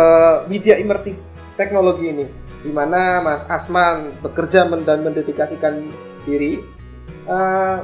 media 0.47 0.79
imersif 0.79 1.19
teknologi 1.53 2.09
ini, 2.09 2.25
di 2.65 2.71
mana 2.73 3.21
Mas 3.21 3.43
Asman 3.45 4.15
bekerja 4.23 4.65
dan 4.81 5.05
mendedikasikan 5.05 5.85
diri. 6.23 6.63
Eh, 7.27 7.77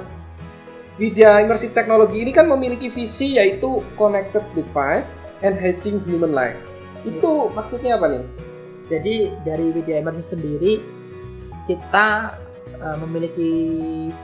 media 0.98 1.40
imersif 1.44 1.76
teknologi 1.76 2.24
ini 2.24 2.32
kan 2.32 2.48
memiliki 2.48 2.90
visi 2.92 3.36
yaitu 3.38 3.84
connected 3.96 4.44
device 4.56 5.08
enhancing 5.44 6.02
human 6.08 6.32
life. 6.32 6.60
Itu 7.04 7.52
maksudnya 7.56 7.96
apa 7.96 8.08
nih? 8.12 8.49
Jadi 8.90 9.30
dari 9.46 9.70
Widya 9.70 10.02
Emerson 10.02 10.26
sendiri 10.28 10.82
kita 11.70 12.34
eh, 12.74 12.98
memiliki 13.06 13.52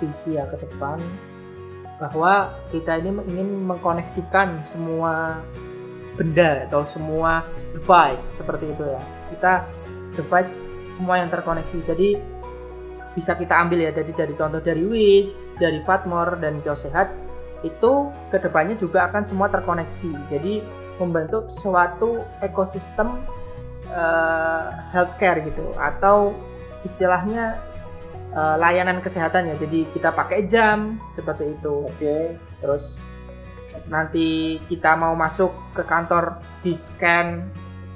visi 0.02 0.36
ya 0.36 0.50
ke 0.50 0.58
depan 0.66 0.98
bahwa 1.96 2.52
kita 2.76 3.00
ini 3.00 3.16
ingin 3.32 3.70
mengkoneksikan 3.70 4.68
semua 4.68 5.40
benda 6.20 6.68
atau 6.68 6.84
semua 6.92 7.46
device 7.72 8.24
seperti 8.36 8.74
itu 8.74 8.84
ya. 8.84 9.02
Kita 9.32 9.54
device 10.18 10.54
semua 10.98 11.22
yang 11.22 11.30
terkoneksi. 11.30 11.78
Jadi 11.86 12.10
bisa 13.16 13.32
kita 13.38 13.56
ambil 13.56 13.88
ya 13.88 13.92
dari 13.96 14.12
dari 14.12 14.34
contoh 14.36 14.60
dari 14.60 14.84
Wish, 14.84 15.32
dari 15.56 15.80
Fatmore 15.88 16.36
dan 16.44 16.60
Kios 16.60 16.84
Sehat 16.84 17.14
itu 17.64 18.12
ke 18.30 18.38
depannya 18.44 18.76
juga 18.76 19.08
akan 19.08 19.24
semua 19.24 19.48
terkoneksi. 19.48 20.12
Jadi 20.28 20.60
membentuk 21.00 21.48
suatu 21.52 22.24
ekosistem 22.44 23.20
eh, 23.90 24.66
healthcare 24.94 25.46
gitu 25.46 25.74
atau 25.78 26.34
istilahnya 26.86 27.60
eh, 28.34 28.56
layanan 28.62 29.02
kesehatan 29.02 29.52
ya. 29.52 29.56
Jadi 29.58 29.90
kita 29.94 30.14
pakai 30.14 30.46
jam 30.50 31.02
seperti 31.14 31.58
itu. 31.58 31.90
Oke. 31.90 32.38
Terus 32.62 33.02
nanti 33.92 34.58
kita 34.66 34.98
mau 34.98 35.14
masuk 35.14 35.54
ke 35.78 35.84
kantor 35.86 36.42
di 36.66 36.74
scan 36.74 37.46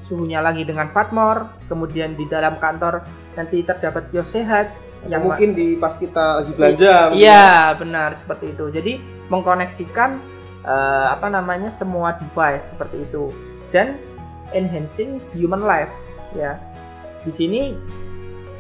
suhunya 0.09 0.41
lagi 0.41 0.65
dengan 0.65 0.89
Fatmore, 0.89 1.69
kemudian 1.69 2.17
di 2.17 2.25
dalam 2.25 2.57
kantor 2.57 3.05
nanti 3.37 3.61
terdapat 3.61 4.09
kios 4.09 4.33
sehat 4.33 4.73
yang 5.05 5.21
yang 5.21 5.21
mungkin 5.29 5.53
di 5.53 5.77
pas 5.77 5.93
kita 5.95 6.43
lagi 6.43 6.51
belanja. 6.57 7.13
Iya, 7.13 7.77
benar 7.77 8.17
seperti 8.17 8.57
itu. 8.57 8.65
Jadi 8.73 8.93
mengkoneksikan 9.29 10.17
eh, 10.65 11.07
apa 11.13 11.29
namanya 11.29 11.69
semua 11.69 12.17
device 12.17 12.65
seperti 12.73 13.05
itu 13.05 13.29
dan 13.69 13.95
enhancing 14.55 15.21
human 15.35 15.63
life 15.63 15.91
ya. 16.33 16.57
Di 17.25 17.31
sini 17.35 17.75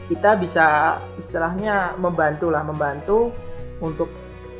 kita 0.09 0.35
bisa 0.41 0.97
istilahnya 1.21 1.95
membantu 1.97 2.49
lah, 2.49 2.65
membantu 2.65 3.29
untuk 3.79 4.09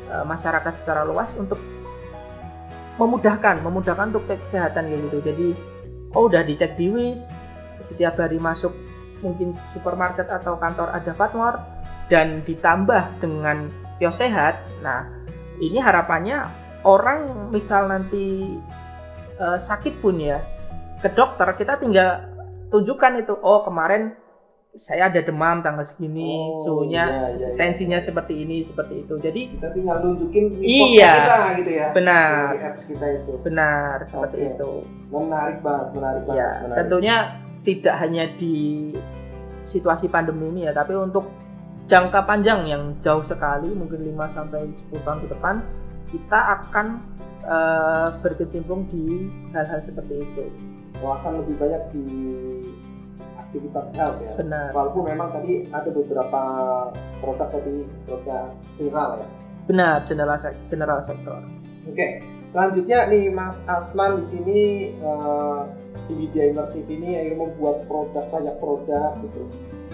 eh, 0.08 0.24
masyarakat 0.24 0.72
secara 0.82 1.02
luas 1.04 1.30
untuk 1.36 1.58
memudahkan, 2.96 3.64
memudahkan 3.64 4.12
untuk 4.12 4.28
cek 4.28 4.40
kesehatan 4.48 4.92
gitu. 4.92 5.18
Jadi 5.24 5.48
oh 6.14 6.26
udah 6.26 6.42
dicek 6.42 6.76
di 6.76 6.90
Wish, 6.90 7.24
setiap 7.86 8.18
hari 8.18 8.38
masuk 8.38 8.74
mungkin 9.20 9.52
supermarket 9.76 10.28
atau 10.32 10.56
kantor 10.56 10.90
ada 10.96 11.12
Fatmore, 11.12 11.60
dan 12.10 12.42
ditambah 12.42 13.22
dengan 13.22 13.70
kios 14.02 14.18
sehat 14.18 14.58
nah 14.82 15.06
ini 15.62 15.78
harapannya 15.78 16.42
orang 16.82 17.52
misal 17.54 17.86
nanti 17.86 18.58
uh, 19.38 19.56
sakit 19.56 20.02
pun 20.02 20.18
ya 20.18 20.42
ke 21.00 21.08
dokter 21.16 21.48
kita 21.56 21.80
tinggal 21.80 22.28
tunjukkan 22.68 23.24
itu 23.24 23.34
oh 23.40 23.64
kemarin 23.64 24.14
saya 24.78 25.10
ada 25.10 25.18
demam 25.18 25.66
tanggal 25.66 25.82
segini, 25.82 26.30
oh, 26.30 26.62
suhunya, 26.62 27.02
iya, 27.10 27.26
iya, 27.34 27.48
iya. 27.50 27.58
tensinya 27.58 27.98
seperti 27.98 28.46
ini, 28.46 28.62
seperti 28.62 29.02
itu. 29.02 29.18
Jadi 29.18 29.40
kita 29.58 29.74
tinggal 29.74 29.98
nunjukin 29.98 30.62
iya, 30.62 31.10
kita 31.10 31.36
gitu 31.58 31.70
ya. 31.74 31.86
Benar. 31.90 32.54
apps 32.54 32.86
kita 32.86 33.06
itu. 33.18 33.32
Benar, 33.42 33.96
seperti 34.06 34.38
itu. 34.46 34.70
Menarik 35.10 35.58
banget, 35.66 35.88
menarik 35.98 36.22
banget. 36.22 36.38
Ya, 36.38 36.50
menarik. 36.62 36.76
tentunya 36.78 37.16
tidak 37.66 37.94
hanya 37.98 38.24
di 38.38 38.54
situasi 39.66 40.06
pandemi 40.06 40.54
ini 40.54 40.70
ya, 40.70 40.72
tapi 40.72 40.94
untuk 40.94 41.26
jangka 41.90 42.22
panjang 42.22 42.70
yang 42.70 42.94
jauh 43.02 43.26
sekali, 43.26 43.74
mungkin 43.74 44.06
5 44.06 44.38
sampai 44.38 44.70
10 44.70 45.02
tahun 45.02 45.18
ke 45.26 45.28
depan, 45.34 45.54
kita 46.14 46.38
akan 46.62 46.86
uh, 47.42 48.08
berkecimpung 48.22 48.86
di 48.86 49.26
hal-hal 49.50 49.82
seperti 49.82 50.22
itu. 50.22 50.46
Akan 51.00 51.32
lebih 51.42 51.56
banyak 51.56 51.82
di 51.96 52.06
aktivitas 53.50 53.90
health 53.98 54.22
ya. 54.22 54.32
Benar. 54.38 54.70
Walaupun 54.70 55.02
memang 55.10 55.34
tadi 55.34 55.66
ada 55.74 55.90
beberapa 55.90 56.42
produk 57.18 57.48
tadi 57.50 57.82
produk 58.06 58.54
general 58.78 59.10
ya. 59.18 59.28
Benar, 59.66 59.96
general 60.06 60.38
general 60.70 60.98
sektor. 61.02 61.42
Oke, 61.90 62.22
selanjutnya 62.54 63.10
nih 63.10 63.26
Mas 63.34 63.58
Asman 63.66 64.22
di 64.22 64.24
sini 64.30 64.60
uh, 65.02 65.66
di 66.06 66.14
media 66.14 66.50
imersif 66.50 66.86
ini 66.86 67.18
yang 67.18 67.42
membuat 67.42 67.86
produk 67.90 68.26
banyak 68.30 68.54
produk 68.62 69.18
gitu. 69.26 69.42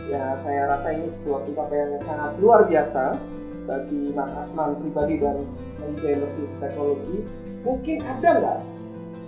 Ya 0.06 0.36
saya 0.44 0.70
rasa 0.70 0.92
ini 0.92 1.10
sebuah 1.10 1.48
pencapaian 1.48 1.96
yang 1.98 2.04
sangat 2.04 2.30
luar 2.38 2.68
biasa 2.68 3.16
bagi 3.66 4.12
Mas 4.12 4.32
Asman 4.36 4.78
pribadi 4.84 5.16
dan 5.18 5.48
media 5.80 6.20
imersif 6.20 6.46
teknologi. 6.60 7.24
Mungkin 7.64 7.98
ada 8.04 8.28
nggak 8.38 8.58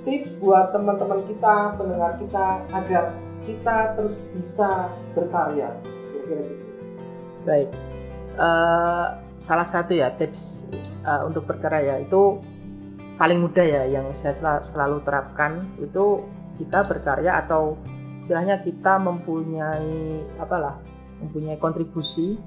tips 0.08 0.32
buat 0.40 0.72
teman-teman 0.72 1.20
kita, 1.28 1.76
pendengar 1.76 2.16
kita 2.16 2.64
agar 2.72 3.04
kita 3.44 3.76
terus 3.92 4.16
bisa 4.32 4.88
berkarya? 5.12 5.68
Kira-kira 5.84 6.42
gitu. 6.48 6.64
Baik. 7.44 7.68
Uh, 8.40 9.20
salah 9.44 9.68
satu 9.68 9.92
ya 9.92 10.08
tips 10.16 10.64
uh, 11.04 11.28
untuk 11.28 11.44
berkarya 11.44 12.00
itu 12.00 12.40
paling 13.20 13.44
mudah 13.44 13.66
ya 13.66 13.82
yang 13.84 14.08
saya 14.16 14.32
sel 14.32 14.48
selalu 14.72 15.02
terapkan 15.04 15.66
itu 15.82 16.22
kita 16.56 16.86
berkarya 16.86 17.42
atau 17.44 17.74
istilahnya 18.22 18.62
kita 18.62 18.96
mempunyai 19.02 20.22
apalah 20.38 20.78
mempunyai 21.18 21.58
kontribusi 21.58 22.38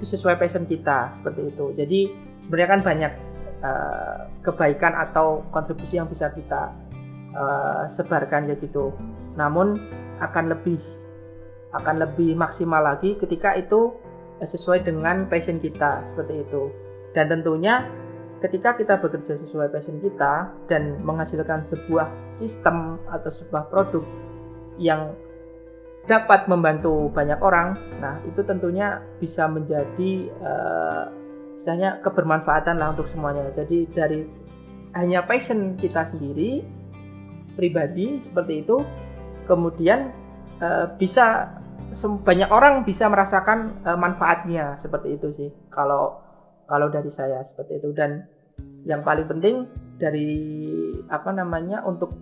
itu 0.00 0.04
sesuai 0.04 0.40
passion 0.40 0.64
kita 0.64 1.12
seperti 1.20 1.52
itu 1.52 1.76
jadi 1.76 2.00
sebenarnya 2.48 2.70
kan 2.72 2.80
banyak 2.80 3.12
uh, 3.60 4.18
kebaikan 4.40 4.96
atau 4.96 5.44
kontribusi 5.52 6.00
yang 6.00 6.08
bisa 6.08 6.32
kita 6.32 6.72
uh, 7.34 7.90
sebarkan 7.92 8.48
kayak 8.50 8.62
gitu. 8.64 8.94
Namun 9.34 9.78
akan 10.22 10.54
lebih 10.54 10.78
akan 11.74 12.06
lebih 12.06 12.38
maksimal 12.38 12.78
lagi 12.78 13.18
ketika 13.18 13.58
itu 13.58 13.94
sesuai 14.38 14.86
dengan 14.86 15.26
passion 15.26 15.58
kita 15.58 16.06
seperti 16.10 16.46
itu. 16.46 16.70
Dan 17.14 17.30
tentunya 17.30 17.86
ketika 18.42 18.78
kita 18.78 18.94
bekerja 18.98 19.38
sesuai 19.42 19.70
passion 19.70 19.98
kita 20.02 20.50
dan 20.70 21.02
menghasilkan 21.02 21.66
sebuah 21.66 22.10
sistem 22.34 22.98
atau 23.08 23.30
sebuah 23.30 23.70
produk 23.70 24.04
yang 24.78 25.14
dapat 26.04 26.44
membantu 26.52 27.08
banyak 27.16 27.40
orang 27.40 27.80
nah 27.96 28.20
itu 28.28 28.44
tentunya 28.44 29.00
bisa 29.16 29.48
menjadi 29.48 30.28
uh, 30.44 31.08
istilahnya 31.56 32.04
kebermanfaatan 32.04 32.76
lah 32.76 32.92
untuk 32.92 33.08
semuanya. 33.08 33.48
Jadi 33.56 33.88
dari 33.88 34.20
hanya 34.92 35.24
passion 35.24 35.80
kita 35.80 36.12
sendiri 36.12 36.60
pribadi 37.54 38.20
seperti 38.22 38.66
itu 38.66 38.82
kemudian 39.48 40.10
uh, 40.60 40.90
bisa 40.98 41.54
banyak 42.26 42.50
orang 42.50 42.82
bisa 42.82 43.06
merasakan 43.06 43.78
uh, 43.86 43.94
manfaatnya 43.94 44.74
seperti 44.82 45.14
itu 45.14 45.28
sih 45.38 45.50
kalau 45.70 46.18
kalau 46.66 46.90
dari 46.90 47.12
saya 47.12 47.44
seperti 47.46 47.78
itu 47.78 47.94
dan 47.94 48.26
yang 48.84 49.00
paling 49.00 49.24
penting 49.28 49.68
dari 49.96 50.32
apa 51.08 51.30
namanya 51.30 51.80
untuk 51.86 52.12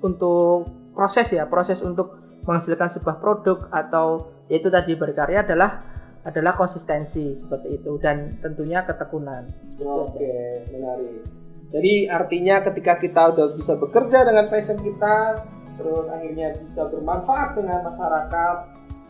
untuk 0.00 0.68
proses 0.94 1.32
ya 1.32 1.48
proses 1.50 1.80
untuk 1.82 2.22
menghasilkan 2.44 2.92
sebuah 2.92 3.16
produk 3.18 3.68
atau 3.72 4.20
yaitu 4.52 4.68
tadi 4.68 4.92
berkarya 4.94 5.42
adalah 5.42 5.80
adalah 6.24 6.56
konsistensi 6.56 7.36
seperti 7.36 7.80
itu 7.80 8.00
dan 8.00 8.32
tentunya 8.40 8.80
ketekunan. 8.80 9.44
Oke, 9.84 10.64
menarik. 10.72 11.43
Jadi 11.74 12.06
artinya 12.06 12.62
ketika 12.70 13.02
kita 13.02 13.34
udah 13.34 13.46
bisa 13.58 13.74
bekerja 13.74 14.22
dengan 14.22 14.46
passion 14.46 14.78
kita, 14.78 15.42
terus 15.74 16.06
akhirnya 16.06 16.54
bisa 16.54 16.86
bermanfaat 16.86 17.58
dengan 17.58 17.82
masyarakat 17.82 18.56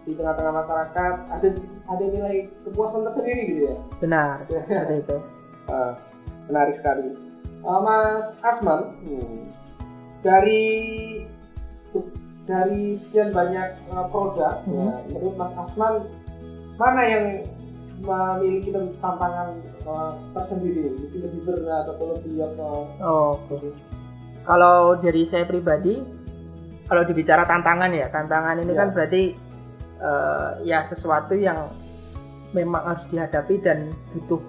di 0.09 0.13
tengah-tengah 0.17 0.55
masyarakat 0.65 1.15
ada 1.29 1.49
ada 1.89 2.05
nilai 2.09 2.49
kepuasan 2.65 3.05
tersendiri 3.05 3.43
gitu 3.53 3.63
ya? 3.69 3.77
Benar 4.01 4.35
seperti 4.49 4.95
itu. 5.05 5.17
Uh, 5.69 5.93
menarik 6.49 6.75
sekali. 6.81 7.13
Uh, 7.61 7.81
Mas 7.85 8.33
Asman 8.41 8.81
hmm, 9.05 9.41
dari 10.25 10.65
dari 12.49 12.97
sekian 12.97 13.33
banyak 13.33 13.77
uh, 13.93 14.09
produk 14.09 14.65
hmm. 14.65 14.73
ya, 14.73 14.89
menurut 15.13 15.35
Mas 15.37 15.53
Asman 15.53 15.95
mana 16.81 17.03
yang 17.05 17.25
memiliki 18.03 18.75
tantangan 18.75 19.55
uh, 19.87 20.13
tersendiri 20.35 20.95
mungkin 20.99 21.21
lebih 21.23 21.41
berat 21.47 21.85
atau 21.87 22.05
lebih 22.17 22.35
apa 22.43 22.67
oh 23.05 23.39
okay. 23.39 23.71
kalau 24.43 24.99
dari 24.99 25.23
saya 25.29 25.47
pribadi 25.47 26.03
kalau 26.85 27.07
dibicara 27.07 27.47
tantangan 27.47 27.91
ya 27.95 28.11
tantangan 28.11 28.61
ini 28.61 28.73
ya. 28.75 28.79
kan 28.83 28.89
berarti 28.93 29.23
uh, 30.03 30.51
ya 30.67 30.85
sesuatu 30.91 31.39
yang 31.39 31.57
memang 32.55 32.83
harus 32.83 33.05
dihadapi 33.11 33.59
dan 33.63 33.91
butuh 34.15 34.41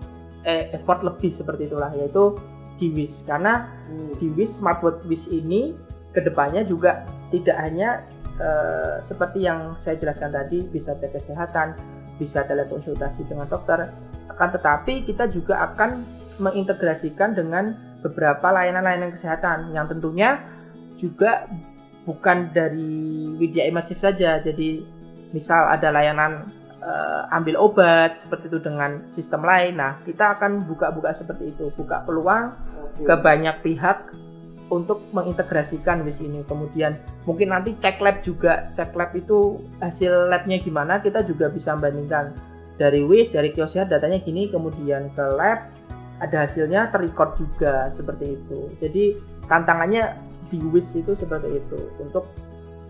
eh, 0.45 0.69
effort 0.77 1.01
lebih 1.01 1.34
seperti 1.34 1.67
itulah 1.67 1.89
yaitu 1.97 2.38
di 2.77 2.91
WIS 2.91 3.25
karena 3.25 3.65
hmm. 3.89 4.19
di 4.19 4.27
WIS 4.36 4.62
smartwatch 4.62 5.01
WIS 5.10 5.31
ini 5.31 5.73
ke 6.13 6.21
depannya 6.21 6.63
juga 6.63 7.03
tidak 7.34 7.58
hanya 7.60 8.03
uh, 8.39 9.03
seperti 9.03 9.43
yang 9.43 9.75
saya 9.79 9.99
jelaskan 9.99 10.31
tadi 10.31 10.63
bisa 10.71 10.95
cek 10.95 11.12
kesehatan 11.12 11.75
bisa 12.15 12.47
telekonsultasi 12.47 13.28
dengan 13.28 13.47
dokter 13.47 13.91
akan 14.32 14.49
tetapi 14.56 15.08
kita 15.08 15.28
juga 15.32 15.63
akan 15.71 16.04
mengintegrasikan 16.39 17.32
dengan 17.36 17.71
beberapa 18.04 18.51
layanan-layanan 18.51 19.15
kesehatan 19.15 19.71
yang 19.71 19.88
tentunya 19.88 20.43
juga 20.99 21.47
bukan 22.06 22.54
dari 22.54 23.34
Widya 23.39 23.65
Imersif 23.65 23.97
saja. 23.99 24.38
Jadi 24.39 24.86
misal 25.34 25.67
ada 25.73 25.89
layanan 25.89 26.45
uh, 26.86 27.34
ambil 27.34 27.58
obat 27.58 28.21
seperti 28.21 28.51
itu 28.54 28.60
dengan 28.62 29.01
sistem 29.17 29.41
lain. 29.41 29.82
Nah, 29.82 29.97
kita 30.06 30.38
akan 30.38 30.63
buka-buka 30.69 31.17
seperti 31.17 31.51
itu, 31.51 31.73
buka 31.73 32.06
peluang 32.06 32.54
ke 32.95 33.15
banyak 33.19 33.58
pihak 33.60 34.13
untuk 34.69 35.06
mengintegrasikan 35.13 36.01
WIS 36.01 36.21
ini. 36.21 36.41
Kemudian 36.45 36.97
mungkin 37.28 37.54
nanti 37.54 37.78
cek 37.78 38.01
lab 38.01 38.25
juga, 38.25 38.73
cek 38.73 38.97
lab 38.97 39.13
itu 39.13 39.62
hasil 39.82 40.30
labnya 40.32 40.58
gimana 40.58 41.01
kita 41.01 41.21
juga 41.25 41.49
bisa 41.49 41.78
bandingkan 41.78 42.34
dari 42.75 43.06
WIS, 43.06 43.32
dari 43.32 43.54
kiosnya 43.54 43.88
datanya 43.88 44.19
gini, 44.19 44.51
kemudian 44.51 45.13
ke 45.13 45.25
lab 45.38 45.69
ada 46.19 46.47
hasilnya 46.47 46.89
terrecord 46.95 47.36
juga 47.39 47.91
seperti 47.91 48.39
itu. 48.39 48.60
Jadi 48.80 49.04
tantangannya 49.45 50.15
di 50.49 50.60
WIS 50.62 50.97
itu 50.97 51.13
seperti 51.17 51.62
itu 51.62 51.80
untuk 52.01 52.30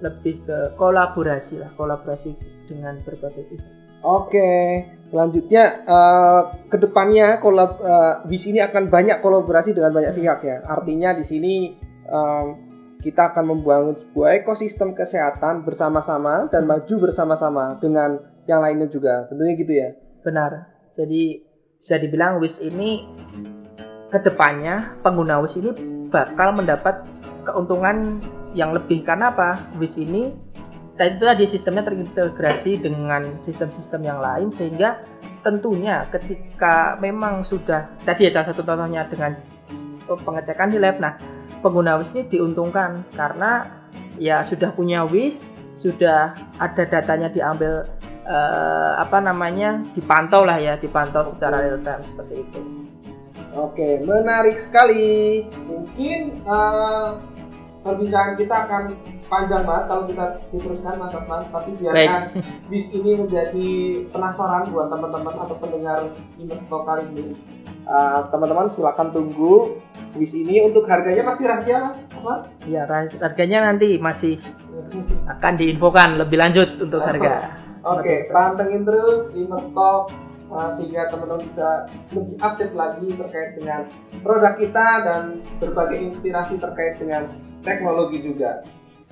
lebih 0.03 0.43
ke 0.43 0.75
kolaborasi 0.75 1.63
lah 1.63 1.71
kolaborasi 1.79 2.35
dengan 2.67 2.99
berbagai 3.03 3.47
pihak. 3.47 3.71
Oke, 4.05 4.85
selanjutnya 5.09 5.85
uh, 5.85 6.41
ke 6.69 6.77
depannya 6.81 7.37
kolab 7.39 7.77
uh, 7.81 8.13
WIS 8.25 8.51
ini 8.51 8.59
akan 8.61 8.89
banyak 8.89 9.21
kolaborasi 9.21 9.71
dengan 9.71 9.93
banyak 9.93 10.13
pihak 10.17 10.39
ya. 10.43 10.57
Artinya 10.65 11.13
di 11.15 11.23
sini 11.23 11.53
um, 12.09 12.45
kita 13.05 13.33
akan 13.33 13.45
membangun 13.53 13.95
sebuah 13.95 14.41
ekosistem 14.41 14.97
kesehatan 14.97 15.61
bersama-sama 15.61 16.49
dan 16.49 16.65
maju 16.65 16.95
bersama-sama 16.97 17.77
dengan 17.77 18.17
yang 18.49 18.65
lainnya 18.65 18.89
juga. 18.89 19.29
Tentunya 19.29 19.53
gitu 19.53 19.73
ya. 19.73 19.89
Benar. 20.25 20.73
Jadi 20.97 21.45
bisa 21.77 22.01
dibilang 22.01 22.41
WIS 22.41 22.65
ini 22.65 23.05
ke 24.09 24.17
depannya 24.25 24.97
pengguna 25.05 25.37
WIS 25.37 25.55
ini 25.61 25.69
bakal 26.09 26.57
mendapat 26.57 27.05
keuntungan 27.45 28.17
yang 28.57 28.73
lebih 28.73 29.05
karena 29.05 29.29
apa? 29.29 29.69
WIS 29.77 30.01
ini 30.01 30.33
itu 31.03 31.23
tadi 31.27 31.43
sistemnya 31.51 31.83
terintegrasi 31.83 32.79
dengan 32.79 33.27
sistem-sistem 33.43 34.01
yang 34.07 34.19
lain 34.23 34.47
sehingga 34.55 35.03
tentunya 35.43 36.07
ketika 36.07 36.95
memang 37.03 37.43
sudah 37.43 37.91
tadi 38.07 38.31
ya 38.31 38.31
salah 38.31 38.47
satu 38.55 38.63
contohnya 38.63 39.03
dengan 39.11 39.35
pengecekan 40.07 40.71
di 40.71 40.79
lab 40.79 41.03
nah 41.03 41.19
pengguna 41.59 41.99
WIS 41.99 42.15
ini 42.15 42.23
diuntungkan 42.31 43.03
karena 43.11 43.67
ya 44.15 44.47
sudah 44.47 44.71
punya 44.71 45.03
WIS 45.03 45.43
sudah 45.75 46.31
ada 46.63 46.83
datanya 46.87 47.27
diambil 47.27 47.83
eh, 48.23 48.91
apa 48.95 49.19
namanya 49.19 49.83
dipantau 49.91 50.47
lah 50.47 50.55
ya 50.55 50.79
dipantau 50.79 51.35
secara 51.35 51.59
real 51.59 51.83
time 51.83 52.01
seperti 52.07 52.35
itu 52.39 52.61
Oke, 53.55 54.03
menarik 54.03 54.59
sekali. 54.59 55.47
Mungkin 55.63 56.43
eh, 56.43 57.09
perbincangan 57.85 58.33
kita 58.33 58.55
akan 58.65 58.83
panjang 59.29 59.61
banget 59.61 59.85
kalau 59.85 60.03
kita 60.09 60.25
diteruskan 60.49 60.93
Mas 60.97 61.13
Asman, 61.13 61.41
tapi 61.53 61.69
biarkan 61.77 62.21
bis 62.73 62.89
ini 62.89 63.11
menjadi 63.21 63.69
penasaran 64.09 64.73
buat 64.73 64.89
teman-teman 64.89 65.35
atau 65.37 65.55
pendengar 65.61 66.09
Investor 66.41 66.81
kali 66.81 67.05
ini. 67.13 67.37
Eh, 67.85 68.19
teman-teman 68.33 68.65
silakan 68.73 69.13
tunggu 69.13 69.77
bis 70.17 70.33
ini 70.33 70.65
untuk 70.65 70.89
harganya 70.89 71.21
masih 71.21 71.45
rahasia 71.45 71.85
Mas 71.85 71.95
Asman. 72.09 72.39
ya 72.65 72.81
ras- 72.89 73.13
harganya 73.21 73.69
nanti 73.69 74.01
masih 74.01 74.41
akan 75.29 75.53
diinfokan 75.53 76.17
lebih 76.17 76.41
lanjut 76.41 76.81
untuk 76.81 77.05
harga 77.13 77.53
Oke, 77.85 78.25
itu. 78.25 78.33
pantengin 78.33 78.81
terus 78.81 79.29
Investor 79.37 80.09
uh, 80.49 80.69
sehingga 80.73 81.13
teman-teman 81.13 81.45
bisa 81.45 81.85
lebih 82.17 82.35
update 82.41 82.73
lagi 82.73 83.07
terkait 83.13 83.49
dengan 83.53 83.85
produk 84.25 84.53
kita 84.57 84.87
dan 85.05 85.23
berbagai 85.61 86.09
inspirasi 86.09 86.57
terkait 86.57 86.97
dengan 86.97 87.29
teknologi 87.65 88.21
juga. 88.21 88.61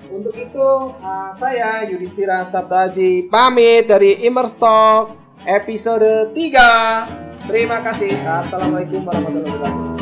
Untuk 0.08 0.36
itu, 0.38 0.68
uh, 1.02 1.30
saya 1.34 1.82
Yudhistira 1.90 2.46
Sabtaji 2.46 3.26
pamit 3.26 3.90
dari 3.90 4.22
Immerstalk 4.22 5.16
episode 5.42 6.30
3. 6.30 7.50
Terima 7.50 7.82
kasih. 7.82 8.14
Assalamualaikum 8.22 9.04
warahmatullahi 9.04 9.52
wabarakatuh. 9.58 9.93